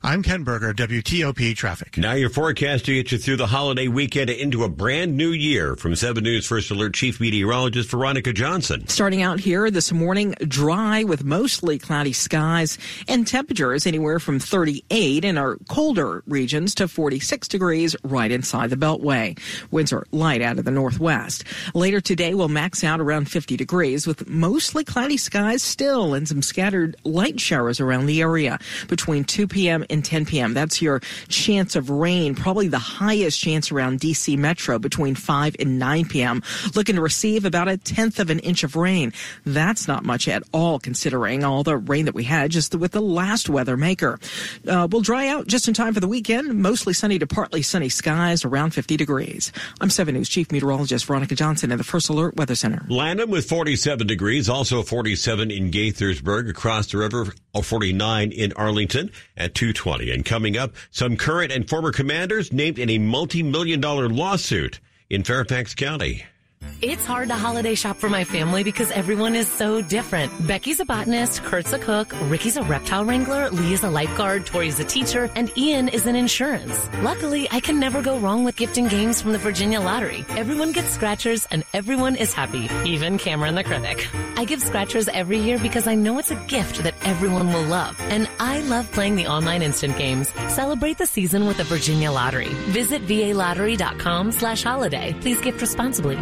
I'm 0.07 0.23
Ken 0.23 0.45
Berger, 0.45 0.73
WTOP 0.73 1.57
Traffic. 1.57 1.99
Now 1.99 2.13
your 2.13 2.31
forecast 2.31 2.85
to 2.85 2.95
get 2.95 3.11
you 3.11 3.19
through 3.19 3.39
the 3.39 3.49
holiday 3.49 3.89
weekend 3.89 4.31
into 4.31 4.63
a 4.63 4.69
brand 4.69 5.17
new 5.17 5.31
year. 5.31 5.75
From 5.75 5.97
7 5.97 6.23
News 6.23 6.47
First 6.47 6.71
Alert 6.71 6.95
Chief 6.95 7.19
Meteorologist 7.19 7.91
Veronica 7.91 8.33
Johnson. 8.33 8.87
Starting 8.87 9.23
out 9.23 9.41
here 9.41 9.69
this 9.69 9.91
morning, 9.91 10.37
dry 10.47 11.03
with 11.03 11.25
mostly 11.25 11.77
cloudy 11.77 12.13
skies 12.13 12.79
and 13.09 13.27
temperatures 13.27 13.85
anywhere 13.85 14.21
from 14.21 14.39
38 14.39 15.25
in 15.25 15.37
our 15.37 15.57
colder 15.69 16.23
regions 16.29 16.77
to 16.77 16.87
46 16.87 17.49
degrees 17.49 17.97
right 18.05 18.31
inside 18.31 18.71
the 18.71 18.77
Beltway. 18.77 19.37
Winds 19.73 19.93
are 19.93 20.07
light 20.13 20.41
out 20.41 20.61
of 20.61 20.65
the 20.65 20.71
northwest. 20.71 21.43
Later 21.75 22.01
today, 22.01 22.33
we'll 22.33 22.47
max 22.47 22.85
out 22.85 23.01
around 23.01 23.29
50 23.29 23.57
degrees 23.57 24.07
with 24.07 24.29
mostly 24.29 24.85
cloudy 24.85 25.17
skies 25.17 25.65
still 25.65 26.15
and 26.15 26.29
some 26.29 26.43
scattered 26.43 26.95
light 27.03 27.41
showers 27.41 27.81
around 27.81 28.07
the 28.07 28.21
area 28.21 28.61
between 28.87 29.25
2 29.25 29.49
p.m. 29.49 29.85
and 29.91 29.96
10 30.03 30.27
p.m. 30.27 30.55
That's 30.55 30.83
your 30.83 31.01
chance 31.29 31.77
of 31.77 31.91
rain, 31.91 32.35
probably 32.35 32.69
the 32.69 32.79
highest 32.79 33.41
chance 33.41 33.71
around 33.71 34.01
DC 34.01 34.37
Metro 34.37 34.79
between 34.79 35.15
5 35.15 35.57
and 35.59 35.79
9 35.79 36.09
p.m. 36.09 36.43
Looking 36.75 36.97
to 36.97 37.03
receive 37.03 37.45
about 37.45 37.69
a 37.69 37.77
tenth 37.77 38.19
of 38.19 38.31
an 38.31 38.39
inch 38.41 38.65
of 38.65 38.77
rain. 38.77 39.13
That's 39.45 39.89
not 39.89 40.05
much 40.05 40.29
at 40.29 40.43
all 40.53 40.79
considering 40.79 41.45
all 41.45 41.63
the 41.63 41.77
rain 41.77 42.07
that 42.07 42.15
we 42.15 42.25
had 42.25 42.51
just 42.51 42.75
with 42.75 42.93
the 42.93 43.01
last 43.01 43.49
weather 43.49 43.77
maker. 43.77 44.19
Uh, 44.67 44.89
we'll 44.91 45.03
dry 45.03 45.29
out 45.29 45.47
just 45.47 45.69
in 45.69 45.75
time 45.75 45.95
for 45.95 46.01
the 46.01 46.09
weekend. 46.09 46.55
Mostly 46.55 46.93
sunny 46.93 47.19
to 47.19 47.27
partly 47.27 47.63
sunny 47.63 47.89
skies 47.89 48.45
around 48.45 48.71
50 48.73 48.97
degrees. 48.97 49.53
I'm 49.81 49.91
7 49.91 50.15
News 50.15 50.29
Chief 50.29 50.51
Meteorologist 50.51 51.05
Veronica 51.07 51.35
Johnson 51.35 51.73
in 51.73 51.79
the 51.79 51.85
First 51.85 52.09
Alert 52.09 52.37
Weather 52.37 52.55
Center. 52.55 52.85
Lanham 52.89 53.31
with 53.31 53.49
47 53.49 54.07
degrees, 54.07 54.49
also 54.49 54.83
47 54.83 55.51
in 55.51 55.71
Gaithersburg 55.71 56.49
across 56.49 56.89
the 56.89 56.99
river, 56.99 57.33
49 57.63 58.33
in 58.33 58.53
Arlington 58.53 59.11
at 59.37 59.55
220. 59.77 60.11
And 60.11 60.25
coming 60.25 60.57
up, 60.57 60.75
some 60.91 61.17
current 61.17 61.53
and 61.53 61.69
former 61.69 61.93
commanders 61.93 62.53
named 62.53 62.79
in 62.79 62.91
a 62.91 62.99
multi-million 62.99 63.81
dollar 63.81 64.09
lawsuit 64.09 64.81
in 65.09 65.23
Fairfax 65.23 65.75
County. 65.75 66.25
It's 66.83 67.07
hard 67.07 67.29
to 67.29 67.35
holiday 67.35 67.75
shop 67.75 67.97
for 67.97 68.11
my 68.11 68.25
family 68.25 68.63
because 68.63 68.91
everyone 68.91 69.35
is 69.35 69.49
so 69.49 69.81
different. 69.81 70.31
Becky's 70.47 70.79
a 70.79 70.85
botanist, 70.85 71.43
Kurt's 71.43 71.73
a 71.73 71.79
cook, 71.79 72.13
Ricky's 72.25 72.59
a 72.59 72.63
reptile 72.63 73.05
wrangler, 73.05 73.49
Lee 73.51 73.73
is 73.73 73.83
a 73.83 73.89
lifeguard, 73.91 74.45
Tori's 74.45 74.79
a 74.79 74.85
teacher, 74.85 75.31
and 75.35 75.51
Ian 75.57 75.89
is 75.89 76.07
in 76.07 76.17
insurance. 76.17 76.89
Luckily, 77.01 77.49
I 77.51 77.61
can 77.61 77.81
never 77.81 78.03
go 78.03 78.19
wrong 78.19 78.45
with 78.45 78.57
gifting 78.57 78.89
games 78.89 79.23
from 79.23 79.33
the 79.33 79.39
Virginia 79.39 79.81
Lottery. 79.81 80.25
Everyone 80.31 80.73
gets 80.73 80.91
scratchers 80.91 81.47
and 81.51 81.65
everyone 81.73 82.15
is 82.15 82.35
happy, 82.35 82.69
even 82.85 83.19
Cameron 83.19 83.55
the 83.55 83.65
critic. 83.65 84.07
I 84.37 84.45
give 84.45 84.61
scratchers 84.61 85.09
every 85.09 85.39
year 85.39 85.59
because 85.59 85.87
I 85.87 85.95
know 85.95 86.19
it's 86.19 86.31
a 86.31 86.47
gift 86.47 86.83
that 86.85 86.95
everyone 87.05 87.53
will 87.53 87.65
love. 87.65 87.99
And 88.11 88.29
I 88.39 88.61
love 88.61 88.91
playing 88.93 89.17
the 89.17 89.29
online 89.29 89.63
instant 89.63 89.97
games. 89.97 90.29
Celebrate 90.49 90.99
the 90.99 91.07
season 91.07 91.47
with 91.47 91.57
the 91.57 91.65
Virginia 91.65 92.13
Lottery. 92.13 92.53
Visit 92.69 93.07
VALottery.com 93.07 94.33
slash 94.33 94.63
holiday. 94.63 95.17
Please 95.21 95.41
gift 95.41 95.61
responsibly. 95.63 96.17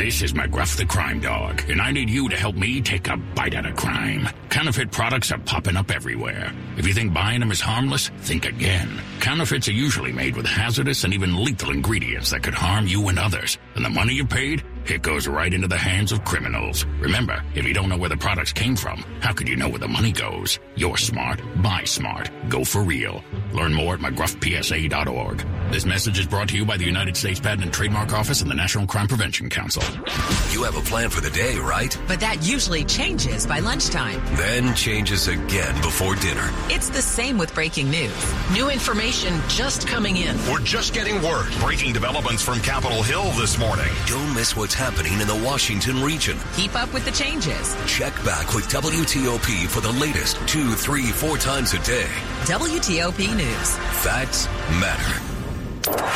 This 0.00 0.22
is 0.22 0.32
McGruff 0.32 0.78
the 0.78 0.86
Crime 0.86 1.20
Dog, 1.20 1.62
and 1.68 1.78
I 1.78 1.90
need 1.90 2.08
you 2.08 2.30
to 2.30 2.34
help 2.34 2.56
me 2.56 2.80
take 2.80 3.06
a 3.08 3.18
bite 3.18 3.54
out 3.54 3.66
of 3.66 3.76
crime. 3.76 4.26
Counterfeit 4.48 4.90
products 4.90 5.30
are 5.30 5.36
popping 5.36 5.76
up 5.76 5.90
everywhere. 5.90 6.54
If 6.78 6.86
you 6.86 6.94
think 6.94 7.12
buying 7.12 7.40
them 7.40 7.50
is 7.50 7.60
harmless, 7.60 8.08
think 8.22 8.46
again. 8.46 8.88
Counterfeits 9.20 9.68
are 9.68 9.72
usually 9.72 10.10
made 10.10 10.36
with 10.36 10.46
hazardous 10.46 11.04
and 11.04 11.12
even 11.12 11.44
lethal 11.44 11.70
ingredients 11.70 12.30
that 12.30 12.42
could 12.42 12.54
harm 12.54 12.86
you 12.86 13.08
and 13.08 13.18
others. 13.18 13.58
And 13.74 13.84
the 13.84 13.90
money 13.90 14.14
you 14.14 14.24
paid? 14.24 14.64
It 14.86 15.02
goes 15.02 15.28
right 15.28 15.52
into 15.52 15.68
the 15.68 15.76
hands 15.76 16.12
of 16.12 16.24
criminals. 16.24 16.84
Remember, 17.00 17.42
if 17.54 17.64
you 17.64 17.74
don't 17.74 17.88
know 17.88 17.98
where 17.98 18.08
the 18.08 18.16
products 18.16 18.52
came 18.52 18.76
from, 18.76 19.04
how 19.20 19.32
could 19.32 19.48
you 19.48 19.56
know 19.56 19.68
where 19.68 19.78
the 19.78 19.88
money 19.88 20.12
goes? 20.12 20.58
You're 20.76 20.96
smart. 20.96 21.40
Buy 21.62 21.84
smart. 21.84 22.30
Go 22.48 22.64
for 22.64 22.82
real. 22.82 23.22
Learn 23.52 23.72
more 23.72 23.94
at 23.94 24.00
mcgruffpsa.org. 24.00 25.44
This 25.70 25.84
message 25.86 26.18
is 26.18 26.26
brought 26.26 26.48
to 26.48 26.56
you 26.56 26.64
by 26.64 26.76
the 26.76 26.84
United 26.84 27.16
States 27.16 27.38
Patent 27.38 27.62
and 27.62 27.72
Trademark 27.72 28.12
Office 28.12 28.40
and 28.42 28.50
the 28.50 28.54
National 28.54 28.86
Crime 28.86 29.06
Prevention 29.06 29.50
Council. 29.50 29.82
You 30.50 30.64
have 30.64 30.76
a 30.76 30.80
plan 30.80 31.10
for 31.10 31.20
the 31.20 31.30
day, 31.30 31.56
right? 31.58 31.96
But 32.08 32.20
that 32.20 32.42
usually 32.42 32.84
changes 32.84 33.46
by 33.46 33.60
lunchtime. 33.60 34.20
Then 34.36 34.74
changes 34.74 35.28
again 35.28 35.74
before 35.82 36.16
dinner. 36.16 36.50
It's 36.68 36.88
the 36.88 37.02
same 37.02 37.38
with 37.38 37.54
breaking 37.54 37.90
news. 37.90 38.34
New 38.52 38.70
information 38.70 39.40
just 39.48 39.86
coming 39.86 40.16
in. 40.16 40.36
We're 40.50 40.60
just 40.60 40.92
getting 40.94 41.22
word. 41.22 41.52
Breaking 41.60 41.92
developments 41.92 42.42
from 42.42 42.60
Capitol 42.60 43.02
Hill 43.02 43.30
this 43.32 43.58
morning. 43.58 43.92
Don't 44.06 44.34
miss 44.34 44.56
what's 44.70 44.78
happening 44.78 45.20
in 45.20 45.26
the 45.26 45.44
Washington 45.44 46.00
region. 46.00 46.38
Keep 46.54 46.76
up 46.76 46.92
with 46.94 47.04
the 47.04 47.10
changes. 47.10 47.76
Check 47.86 48.14
back 48.24 48.54
with 48.54 48.68
WTOP 48.68 49.66
for 49.66 49.80
the 49.80 49.90
latest 49.90 50.36
two, 50.46 50.74
three, 50.74 51.10
four 51.10 51.38
times 51.38 51.72
a 51.74 51.78
day. 51.80 52.06
WTOP 52.44 53.34
News. 53.36 53.76
Facts 54.04 54.46
matter. 54.78 55.29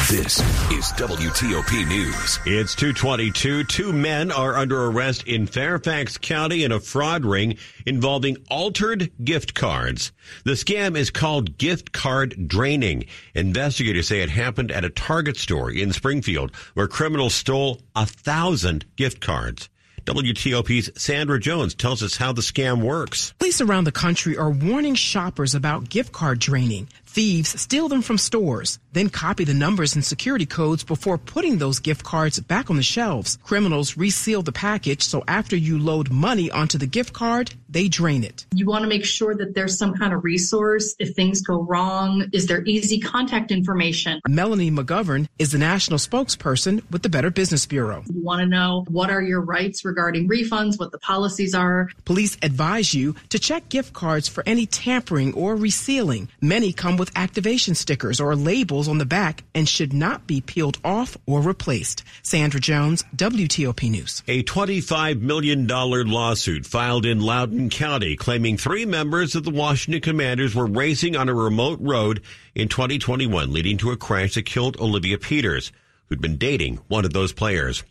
This 0.09 0.39
is 0.71 0.93
WTOP 0.93 1.89
News. 1.89 2.39
It's 2.47 2.77
222. 2.77 3.65
Two 3.65 3.93
men 3.93 4.31
are 4.31 4.55
under 4.55 4.85
arrest 4.85 5.27
in 5.27 5.49
Fairfax 5.49 6.17
County 6.17 6.63
in 6.63 6.71
a 6.71 6.79
fraud 6.79 7.25
ring 7.25 7.57
involving 7.85 8.37
altered 8.49 9.11
gift 9.25 9.55
cards. 9.55 10.13
The 10.45 10.53
scam 10.53 10.97
is 10.97 11.11
called 11.11 11.59
gift 11.59 11.91
card 11.91 12.47
draining. 12.47 13.07
Investigators 13.35 14.07
say 14.07 14.21
it 14.21 14.31
happened 14.31 14.71
at 14.71 14.85
a 14.85 14.91
Target 14.91 15.37
store 15.37 15.73
in 15.73 15.93
Springfield 15.93 16.55
where 16.75 16.87
criminals 16.87 17.35
stole 17.35 17.81
a 17.97 18.07
thousand 18.07 18.85
gift 18.95 19.21
cards. 19.21 19.69
WTOP's 20.05 20.91
Sandra 21.03 21.41
Jones 21.41 21.75
tells 21.75 22.03
us 22.03 22.19
how 22.19 22.33
the 22.33 22.43
scam 22.43 22.83
works. 22.83 23.33
Police 23.39 23.63
around 23.63 23.85
the 23.85 23.93
country 23.93 24.37
are 24.37 24.51
warning 24.51 24.95
shoppers 24.95 25.55
about 25.55 25.89
gift 25.89 26.13
card 26.13 26.39
draining. 26.39 26.89
Thieves 27.15 27.61
steal 27.61 27.89
them 27.89 28.03
from 28.03 28.19
stores, 28.19 28.81
then 28.93 29.09
copy 29.09 29.45
the 29.45 29.55
numbers 29.55 29.95
and 29.95 30.05
security 30.05 30.47
codes 30.47 30.83
before 30.83 31.17
putting 31.17 31.59
those 31.59 31.79
gift 31.79 32.03
cards 32.03 32.41
back 32.41 32.71
on 32.71 32.77
the 32.77 32.83
shelves. 32.83 33.39
Criminals 33.45 33.97
reseal 33.97 34.43
the 34.43 34.51
package 34.51 35.05
so 35.05 35.23
after 35.29 35.55
you 35.55 35.79
load 35.79 36.11
money 36.11 36.51
onto 36.51 36.77
the 36.77 36.89
gift 36.89 37.13
card, 37.13 37.55
they 37.69 37.87
drain 37.87 38.25
it. 38.25 38.47
You 38.53 38.67
want 38.67 38.83
to 38.83 38.89
make 38.89 39.05
sure 39.05 39.37
that 39.37 39.55
there's 39.55 39.79
some 39.79 39.95
kind 39.95 40.13
of 40.13 40.25
resource 40.25 40.97
if 40.99 41.15
things 41.15 41.41
go 41.41 41.63
wrong. 41.63 42.29
Is 42.33 42.49
there 42.49 42.65
easy 42.65 42.99
contact 42.99 43.53
information? 43.53 44.21
Melanie 44.27 44.73
McGovern 44.73 45.29
is 45.39 45.53
the 45.53 45.59
national 45.59 46.01
spokesperson 46.01 46.83
with 46.91 47.03
the 47.03 47.09
Better 47.09 47.31
Business 47.31 47.65
Bureau. 47.65 48.03
You 48.13 48.25
want 48.25 48.41
to 48.41 48.47
know 48.47 48.85
what 48.89 49.11
are 49.11 49.23
your 49.23 49.41
rights 49.41 49.85
regarding 49.85 50.29
refunds, 50.29 50.81
what 50.81 50.91
the 50.91 50.99
policies 50.99 51.55
are. 51.55 51.91
Police 52.05 52.37
advise 52.43 52.93
you 52.93 53.15
to 53.29 53.39
check 53.39 53.69
gift 53.69 53.93
cards 53.93 54.27
for 54.27 54.43
any 54.47 54.67
tampering 54.67 55.33
or 55.35 55.55
resealing. 55.55 56.27
Many 56.41 56.73
come 56.73 56.97
with 56.97 57.04
activation 57.17 57.75
stickers 57.75 58.21
or 58.21 58.37
labels 58.37 58.89
on 58.89 58.99
the 58.99 59.05
back 59.05 59.45
and 59.55 59.69
should 59.69 59.93
not 59.93 60.27
be 60.27 60.41
peeled 60.41 60.79
off 60.85 61.17
or 61.27 61.41
replaced. 61.41 62.05
Sandra 62.23 62.61
Jones, 62.61 63.05
WTOP 63.17 63.91
News. 63.91 64.23
A 64.29 64.43
$25 64.43 65.21
million 65.21 65.67
lawsuit 65.67 66.67
filed 66.67 67.07
in 67.07 67.21
Loudoun 67.21 67.71
County 67.71 68.17
claiming 68.17 68.57
three 68.57 68.87
members 68.87 69.35
of 69.35 69.45
the 69.45 69.51
Washington 69.51 70.01
Commanders 70.01 70.55
were 70.55 70.67
racing 70.67 71.17
on 71.17 71.29
a 71.29 71.35
remote 71.35 71.79
road 71.81 72.23
in 72.55 72.69
2021, 72.69 73.53
leading 73.53 73.79
to 73.79 73.91
a 73.91 73.97
crash 73.97 74.35
that 74.35 74.47
killed 74.47 74.81
Olivia 74.81 75.19
Peters, 75.19 75.73
who'd 76.09 76.21
been 76.21 76.37
dating 76.37 76.81
one 76.89 77.05
of 77.05 77.13
those 77.13 77.33
players. 77.33 77.83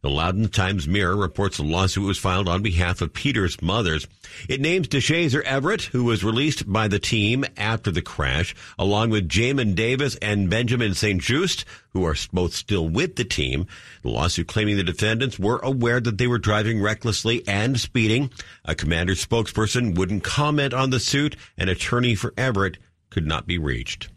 The 0.00 0.10
Loudoun 0.10 0.48
Times 0.48 0.86
Mirror 0.86 1.16
reports 1.16 1.56
the 1.56 1.64
lawsuit 1.64 2.06
was 2.06 2.18
filed 2.18 2.48
on 2.48 2.62
behalf 2.62 3.00
of 3.00 3.12
Peter's 3.12 3.60
mothers. 3.60 4.06
It 4.48 4.60
names 4.60 4.88
Deshazor 4.88 5.42
Everett, 5.42 5.82
who 5.82 6.04
was 6.04 6.22
released 6.22 6.70
by 6.70 6.86
the 6.86 6.98
team 6.98 7.44
after 7.56 7.90
the 7.90 8.02
crash, 8.02 8.54
along 8.78 9.10
with 9.10 9.28
Jamin 9.28 9.74
Davis 9.74 10.16
and 10.16 10.48
Benjamin 10.48 10.94
St. 10.94 11.20
Juste, 11.20 11.64
who 11.90 12.04
are 12.04 12.14
both 12.32 12.54
still 12.54 12.88
with 12.88 13.16
the 13.16 13.24
team. 13.24 13.66
The 14.02 14.10
lawsuit 14.10 14.46
claiming 14.46 14.76
the 14.76 14.84
defendants 14.84 15.38
were 15.38 15.58
aware 15.58 16.00
that 16.00 16.18
they 16.18 16.26
were 16.26 16.38
driving 16.38 16.80
recklessly 16.80 17.46
and 17.48 17.78
speeding. 17.80 18.30
A 18.64 18.74
commander 18.74 19.14
spokesperson 19.14 19.96
wouldn't 19.96 20.22
comment 20.22 20.72
on 20.72 20.90
the 20.90 21.00
suit. 21.00 21.36
An 21.56 21.68
attorney 21.68 22.14
for 22.14 22.34
Everett 22.36 22.78
could 23.10 23.26
not 23.26 23.46
be 23.46 23.58
reached. 23.58 24.08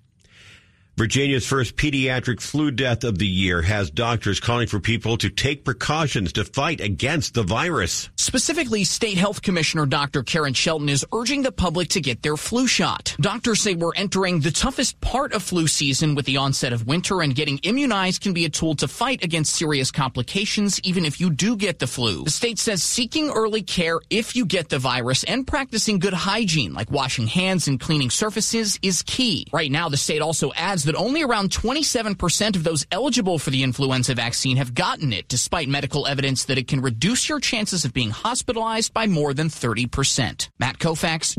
Virginia's 0.97 1.47
first 1.47 1.77
pediatric 1.77 2.41
flu 2.41 2.69
death 2.69 3.03
of 3.05 3.17
the 3.17 3.25
year 3.25 3.61
has 3.61 3.89
doctors 3.89 4.41
calling 4.41 4.67
for 4.67 4.79
people 4.79 5.17
to 5.17 5.29
take 5.29 5.63
precautions 5.63 6.33
to 6.33 6.43
fight 6.43 6.81
against 6.81 7.33
the 7.33 7.43
virus. 7.43 8.09
Specifically, 8.17 8.83
State 8.83 9.17
Health 9.17 9.41
Commissioner 9.41 9.85
Dr. 9.85 10.21
Karen 10.21 10.53
Shelton 10.53 10.89
is 10.89 11.05
urging 11.13 11.43
the 11.43 11.51
public 11.51 11.87
to 11.89 12.01
get 12.01 12.21
their 12.21 12.35
flu 12.35 12.67
shot. 12.67 13.15
Doctors 13.21 13.61
say 13.61 13.73
we're 13.73 13.95
entering 13.95 14.41
the 14.41 14.51
toughest 14.51 14.99
part 14.99 15.33
of 15.33 15.41
flu 15.41 15.65
season 15.65 16.13
with 16.13 16.25
the 16.25 16.37
onset 16.37 16.73
of 16.73 16.85
winter, 16.85 17.21
and 17.21 17.35
getting 17.35 17.57
immunized 17.59 18.21
can 18.21 18.33
be 18.33 18.45
a 18.45 18.49
tool 18.49 18.75
to 18.75 18.87
fight 18.87 19.23
against 19.23 19.55
serious 19.55 19.91
complications, 19.91 20.79
even 20.81 21.05
if 21.05 21.21
you 21.21 21.29
do 21.29 21.55
get 21.55 21.79
the 21.79 21.87
flu. 21.87 22.25
The 22.25 22.31
state 22.31 22.59
says 22.59 22.83
seeking 22.83 23.29
early 23.29 23.61
care 23.63 24.01
if 24.09 24.35
you 24.35 24.45
get 24.45 24.69
the 24.69 24.77
virus 24.77 25.23
and 25.23 25.47
practicing 25.47 25.99
good 25.99 26.13
hygiene, 26.13 26.73
like 26.73 26.91
washing 26.91 27.27
hands 27.27 27.67
and 27.69 27.79
cleaning 27.79 28.09
surfaces, 28.09 28.77
is 28.81 29.03
key. 29.03 29.47
Right 29.53 29.71
now, 29.71 29.87
the 29.87 29.97
state 29.97 30.21
also 30.21 30.51
adds 30.81 30.85
that 30.85 30.95
only 30.95 31.21
around 31.21 31.51
27% 31.51 32.55
of 32.55 32.63
those 32.63 32.85
eligible 32.91 33.37
for 33.37 33.51
the 33.51 33.63
influenza 33.63 34.15
vaccine 34.15 34.57
have 34.57 34.73
gotten 34.73 35.13
it, 35.13 35.27
despite 35.27 35.67
medical 35.69 36.07
evidence 36.07 36.45
that 36.45 36.57
it 36.57 36.67
can 36.67 36.81
reduce 36.81 37.29
your 37.29 37.39
chances 37.39 37.85
of 37.85 37.93
being 37.93 38.09
hospitalized 38.09 38.93
by 38.93 39.07
more 39.07 39.33
than 39.33 39.47
30%. 39.47 40.49
Matt 40.59 40.79
Koufax, 40.79 41.35